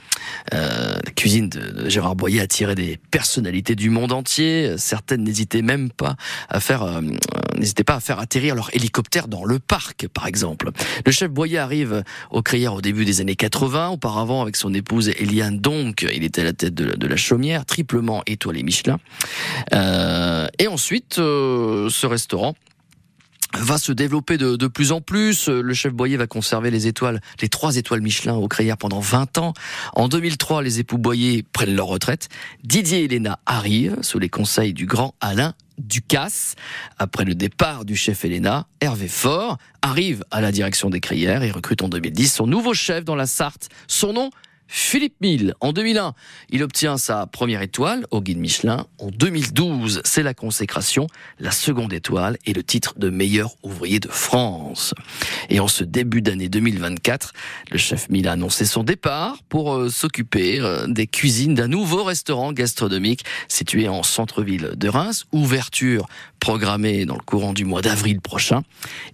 Euh, 0.55 0.95
la 1.05 1.11
cuisine 1.13 1.49
de, 1.49 1.89
Gérard 1.89 2.17
Boyer 2.17 2.41
a 2.41 2.47
tiré 2.47 2.75
des 2.75 2.99
personnalités 3.11 3.75
du 3.75 3.91
monde 3.91 4.13
entier. 4.13 4.77
Certaines 4.79 5.25
n'hésitaient 5.25 5.63
même 5.63 5.91
pas 5.91 6.17
à 6.49 6.61
faire, 6.61 6.83
euh, 6.83 7.01
n'hésitaient 7.59 7.85
pas 7.85 7.97
à 7.97 8.01
faire 8.01 8.19
atterrir 8.19 8.55
leur 8.55 8.75
hélicoptère 8.75 9.29
dans 9.29 9.45
le 9.45 9.59
parc, 9.59 10.09
par 10.09 10.27
exemple. 10.27 10.71
Le 11.05 11.13
chef 11.13 11.31
Boyer 11.31 11.59
arrive 11.59 12.03
au 12.31 12.43
Crière 12.43 12.75
au 12.75 12.81
début 12.81 13.05
des 13.05 13.21
années 13.21 13.37
80. 13.37 13.91
Auparavant, 13.91 14.43
avec 14.43 14.57
son 14.57 14.73
épouse 14.73 15.11
Eliane, 15.19 15.59
donc, 15.59 16.07
il 16.13 16.25
était 16.25 16.41
à 16.41 16.45
la 16.45 16.53
tête 16.53 16.75
de, 16.75 17.07
la 17.07 17.17
Chaumière, 17.17 17.67
triplement 17.67 18.23
étoilé 18.27 18.63
Michelin. 18.63 18.99
Euh, 19.73 20.47
et 20.59 20.69
ensuite, 20.69 21.19
euh, 21.19 21.89
ce 21.91 22.07
restaurant 22.07 22.54
va 23.59 23.79
se 23.79 23.93
développer 23.93 24.37
de, 24.39 24.67
plus 24.67 24.93
en 24.93 25.01
plus. 25.01 25.49
Le 25.49 25.75
chef 25.75 25.93
Boyer 25.93 26.17
va 26.17 26.27
conserver 26.27 26.71
les 26.71 26.87
étoiles, 26.87 27.21
les 27.41 27.49
trois 27.49 27.77
étoiles 27.77 28.01
Michelin 28.01 28.35
au 28.35 28.49
Crayère 28.49 28.77
pendant 28.77 29.01
20 29.01 29.39
ans. 29.39 29.55
En 29.95 30.09
2003, 30.09 30.63
les 30.63 30.81
époux 30.81 30.99
Boyer 30.99 31.45
prennent 31.53 31.75
leur 31.75 31.87
retraite. 31.87 32.29
Didier 32.63 33.01
et 33.01 33.05
Elena 33.05 33.39
arrivent 33.47 33.99
sous 34.03 34.19
les 34.19 34.29
conseils 34.29 34.73
du 34.73 34.87
grand 34.87 35.15
Alain 35.21 35.55
Ducasse. 35.79 36.55
Après 36.99 37.25
le 37.25 37.35
départ 37.35 37.85
du 37.85 37.97
chef 37.97 38.25
Elena, 38.25 38.67
Hervé 38.81 39.09
Fort 39.09 39.59
arrive 39.83 40.25
à 40.31 40.41
la 40.41 40.53
direction 40.53 40.91
des 40.91 41.01
Crayères 41.01 41.43
et 41.43 41.51
recrute 41.51 41.83
en 41.83 41.89
2010 41.89 42.33
son 42.33 42.47
nouveau 42.47 42.75
chef 42.75 43.05
dans 43.05 43.17
la 43.17 43.27
Sarthe. 43.27 43.69
Son 43.89 44.13
nom, 44.13 44.31
Philippe 44.77 45.21
Mille, 45.21 45.55
en 45.61 45.73
2001, 45.73 46.15
il 46.51 46.65
obtient 46.65 46.99
sa 46.99 47.27
première 47.27 47.63
étoile 47.63 48.07
au 48.11 48.21
guide 48.21 48.39
Michelin. 48.39 48.87
En 48.99 49.07
2012, 49.07 50.03
c'est 50.05 50.25
la 50.25 50.35
consécration, 50.35 51.07
la 51.39 51.53
seconde 51.53 51.93
étoile 51.93 52.39
et 52.45 52.53
le 52.53 52.65
titre 52.65 52.99
de 52.99 53.09
meilleur 53.09 53.55
ouvrier 53.63 54.01
de 54.01 54.09
France. 54.09 54.93
Et 55.49 55.61
en 55.61 55.69
ce 55.69 55.85
début 55.85 56.23
d'année 56.23 56.49
2024, 56.49 57.35
le 57.71 57.79
chef 57.79 58.09
Mille 58.11 58.27
a 58.27 58.33
annoncé 58.33 58.65
son 58.65 58.83
départ 58.83 59.37
pour 59.49 59.75
euh, 59.75 59.91
s'occuper 59.91 60.59
euh, 60.59 60.89
des 60.89 61.07
cuisines 61.07 61.55
d'un 61.55 61.69
nouveau 61.69 62.03
restaurant 62.03 62.53
gastronomique 62.53 63.25
situé 63.47 63.87
en 63.87 64.03
centre-ville 64.03 64.73
de 64.75 64.89
Reims. 64.89 65.27
Ouverture 65.31 66.09
programmée 66.41 67.07
dans 67.07 67.15
le 67.15 67.23
courant 67.23 67.53
du 67.53 67.65
mois 67.65 67.81
d'avril 67.81 68.21
prochain. 68.21 68.63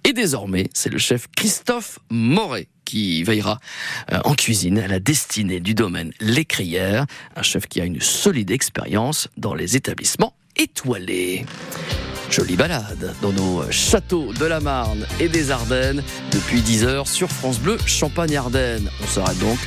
Et 0.05 0.15
désormais, 0.15 0.71
c'est 0.73 0.91
le 0.91 0.99
chef 0.99 1.27
Christophe 1.37 1.99
Moret 2.09 2.69
qui 2.91 3.23
veillera 3.23 3.61
euh, 4.13 4.19
en 4.25 4.35
cuisine 4.35 4.81
à 4.81 4.89
la 4.89 4.99
destinée 4.99 5.61
du 5.61 5.75
domaine 5.75 6.13
L'écrière, 6.19 7.07
un 7.37 7.43
chef 7.43 7.69
qui 7.69 7.81
a 7.81 7.85
une 7.85 8.01
solide 8.01 8.51
expérience 8.51 9.29
dans 9.37 9.55
les 9.55 9.77
établissements 9.77 10.35
étoilés. 10.57 11.47
Jolie 12.31 12.57
balade 12.57 13.15
dans 13.23 13.33
nos 13.33 13.71
châteaux 13.71 14.33
de 14.33 14.45
la 14.45 14.59
Marne 14.59 15.07
et 15.21 15.29
des 15.29 15.53
Ardennes 15.53 16.03
depuis 16.33 16.63
10 16.63 16.85
heures 16.85 17.07
sur 17.07 17.31
France 17.31 17.61
Bleu 17.61 17.79
Champagne-Ardenne. 17.87 18.91
On 19.05 19.07
sera 19.07 19.35
donc 19.35 19.59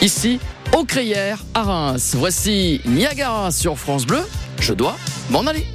ici 0.00 0.40
au 0.76 0.84
Crayères 0.84 1.44
à 1.54 1.62
Reims. 1.62 2.16
Voici 2.16 2.80
Niagara 2.84 3.52
sur 3.52 3.78
France 3.78 4.06
Bleu. 4.06 4.22
Je 4.58 4.72
dois 4.72 4.96
m'en 5.30 5.46
aller. 5.46 5.66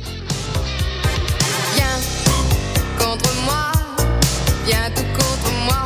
Viens 1.76 2.00
contre 3.00 3.34
moi, 3.46 3.72
viens 4.66 4.90
tout 4.94 5.04
contre 5.18 5.52
moi. 5.66 5.77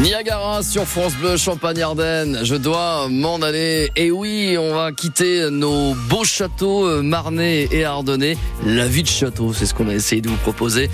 Niagara 0.00 0.62
sur 0.62 0.84
France 0.84 1.14
Bleu, 1.14 1.38
Champagne-Ardenne. 1.38 2.40
Je 2.42 2.54
dois 2.54 3.08
m'en 3.08 3.36
aller. 3.36 3.90
Et 3.96 4.10
oui, 4.10 4.56
on 4.58 4.74
va 4.74 4.92
quitter 4.92 5.48
nos 5.50 5.94
beaux 5.94 6.24
châteaux 6.24 6.86
euh, 6.86 7.02
marnais 7.02 7.66
et 7.70 7.84
ardennais. 7.86 8.36
La 8.66 8.86
vie 8.86 9.02
de 9.02 9.08
château, 9.08 9.54
c'est 9.54 9.64
ce 9.64 9.72
qu'on 9.72 9.88
a 9.88 9.94
essayé 9.94 10.20
de 10.20 10.28
vous 10.28 10.36
proposer 10.36 10.90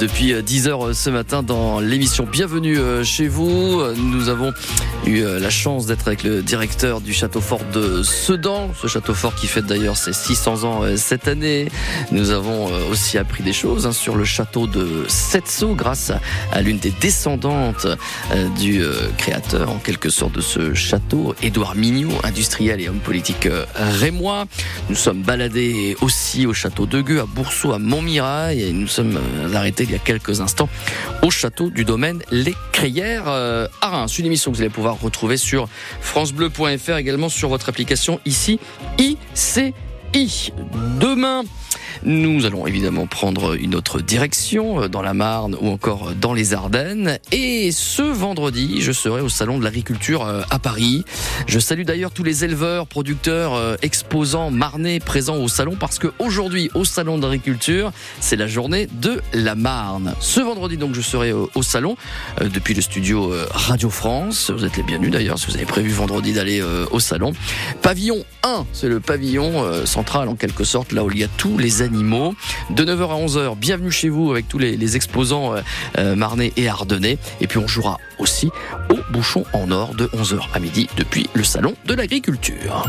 depuis 0.00 0.32
euh, 0.32 0.40
10 0.40 0.68
heures 0.68 0.86
euh, 0.86 0.92
ce 0.94 1.10
matin 1.10 1.42
dans 1.42 1.80
l'émission 1.80 2.26
Bienvenue 2.30 2.78
euh, 2.78 3.04
chez 3.04 3.28
vous. 3.28 3.78
Euh, 3.78 3.94
Nous 3.94 4.30
avons 4.30 4.54
eu 5.06 5.20
euh, 5.20 5.38
la 5.38 5.50
chance 5.50 5.86
d'être 5.86 6.06
avec 6.08 6.22
le 6.24 6.42
directeur 6.42 7.00
du 7.00 7.12
château 7.12 7.40
fort 7.40 7.60
de 7.74 8.02
Sedan. 8.02 8.70
Ce 8.80 8.86
château 8.86 9.14
fort 9.14 9.34
qui 9.34 9.46
fête 9.46 9.66
d'ailleurs 9.66 9.96
ses 9.96 10.12
600 10.12 10.64
ans 10.64 10.82
euh, 10.82 10.96
cette 10.96 11.28
année. 11.28 11.68
Nous 12.10 12.30
avons 12.30 12.68
euh, 12.68 12.90
aussi 12.90 13.18
appris 13.18 13.42
des 13.42 13.52
choses 13.52 13.86
hein, 13.86 13.92
sur 13.92 14.16
le 14.16 14.24
château 14.24 14.66
de 14.66 15.04
Setso 15.08 15.74
grâce 15.74 16.10
à, 16.52 16.62
l'une 16.62 16.78
des 16.78 16.90
descendantes 16.90 17.86
euh, 18.32 18.45
du 18.48 18.82
euh, 18.82 18.92
créateur 19.16 19.70
en 19.70 19.78
quelque 19.78 20.10
sorte 20.10 20.32
de 20.32 20.40
ce 20.40 20.74
château, 20.74 21.34
Édouard 21.42 21.74
Mignot, 21.74 22.10
industriel 22.24 22.80
et 22.80 22.88
homme 22.88 23.00
politique 23.00 23.46
euh, 23.46 23.64
rémois. 23.76 24.46
Nous 24.88 24.96
sommes 24.96 25.22
baladés 25.22 25.96
aussi 26.00 26.46
au 26.46 26.52
château 26.52 26.86
de 26.86 27.00
Gueux, 27.00 27.20
à 27.20 27.26
Boursault, 27.26 27.72
à 27.72 27.78
Montmirail 27.78 28.62
et 28.62 28.72
nous 28.72 28.86
sommes 28.86 29.16
euh, 29.16 29.54
arrêtés 29.54 29.84
il 29.84 29.92
y 29.92 29.94
a 29.94 29.98
quelques 29.98 30.40
instants 30.40 30.68
au 31.22 31.30
château 31.30 31.70
du 31.70 31.84
domaine 31.84 32.22
Les 32.30 32.54
Crayères 32.72 33.28
à 33.28 33.68
Reims. 33.82 34.18
Une 34.18 34.26
émission 34.26 34.50
que 34.50 34.56
vous 34.56 34.62
allez 34.62 34.70
pouvoir 34.70 35.00
retrouver 35.00 35.36
sur 35.36 35.68
francebleu.fr 36.00 36.96
également 36.96 37.28
sur 37.28 37.48
votre 37.48 37.68
application 37.68 38.20
ici 38.24 38.58
Demain, 40.16 41.44
nous 42.02 42.46
allons 42.46 42.66
évidemment 42.66 43.06
prendre 43.06 43.54
une 43.54 43.74
autre 43.74 44.00
direction 44.00 44.80
euh, 44.80 44.88
dans 44.88 45.02
la 45.02 45.12
Marne 45.12 45.54
ou 45.60 45.68
encore 45.68 46.12
dans 46.18 46.32
les 46.32 46.54
Ardennes. 46.54 47.18
Et 47.32 47.70
ce 47.70 48.00
vendredi, 48.00 48.80
je 48.80 48.92
serai 48.92 49.20
au 49.20 49.28
Salon 49.28 49.58
de 49.58 49.64
l'Agriculture 49.64 50.24
euh, 50.24 50.40
à 50.48 50.58
Paris. 50.58 51.04
Je 51.46 51.58
salue 51.58 51.82
d'ailleurs 51.82 52.12
tous 52.12 52.24
les 52.24 52.44
éleveurs, 52.44 52.86
producteurs, 52.86 53.56
euh, 53.56 53.76
exposants 53.82 54.50
marnais 54.50 55.00
présents 55.00 55.36
au 55.36 55.48
salon 55.48 55.76
parce 55.78 55.98
que 55.98 56.08
aujourd'hui, 56.18 56.70
au 56.72 56.86
Salon 56.86 57.18
d'Agriculture, 57.18 57.92
c'est 58.18 58.36
la 58.36 58.46
journée 58.46 58.86
de 58.86 59.20
la 59.34 59.54
Marne. 59.54 60.14
Ce 60.20 60.40
vendredi, 60.40 60.78
donc, 60.78 60.94
je 60.94 61.02
serai 61.02 61.34
au, 61.34 61.62
salon 61.62 61.96
depuis 62.40 62.72
le 62.72 62.80
studio 62.80 63.34
Radio 63.50 63.90
France. 63.90 64.50
Vous 64.50 64.64
êtes 64.64 64.78
les 64.78 64.82
bienvenus 64.82 65.10
d'ailleurs 65.10 65.38
si 65.38 65.46
vous 65.46 65.56
avez 65.56 65.66
prévu 65.66 65.90
vendredi 65.90 66.32
d'aller 66.32 66.62
au 66.90 67.00
salon. 67.00 67.32
Pavillon 67.82 68.24
1, 68.46 68.66
c'est 68.72 68.88
le 68.88 69.00
pavillon 69.00 69.64
euh, 69.64 69.86
en 70.14 70.36
quelque 70.36 70.64
sorte, 70.64 70.92
là 70.92 71.04
où 71.04 71.10
il 71.10 71.18
y 71.18 71.24
a 71.24 71.28
tous 71.28 71.58
les 71.58 71.82
animaux. 71.82 72.34
De 72.70 72.84
9h 72.84 73.02
à 73.02 73.26
11h, 73.26 73.56
bienvenue 73.56 73.90
chez 73.90 74.08
vous 74.08 74.30
avec 74.30 74.48
tous 74.48 74.58
les, 74.58 74.76
les 74.76 74.96
exposants 74.96 75.54
euh, 75.54 75.60
euh, 75.98 76.16
marnais 76.16 76.52
et 76.56 76.68
ardennais. 76.68 77.18
Et 77.40 77.46
puis 77.46 77.58
on 77.58 77.66
jouera 77.66 77.98
aussi 78.18 78.50
au 78.90 78.98
bouchon 79.12 79.44
en 79.52 79.70
or 79.70 79.94
de 79.94 80.06
11h 80.06 80.40
à 80.54 80.58
midi 80.58 80.88
depuis 80.96 81.28
le 81.34 81.44
salon 81.44 81.74
de 81.86 81.94
l'agriculture. 81.94 82.86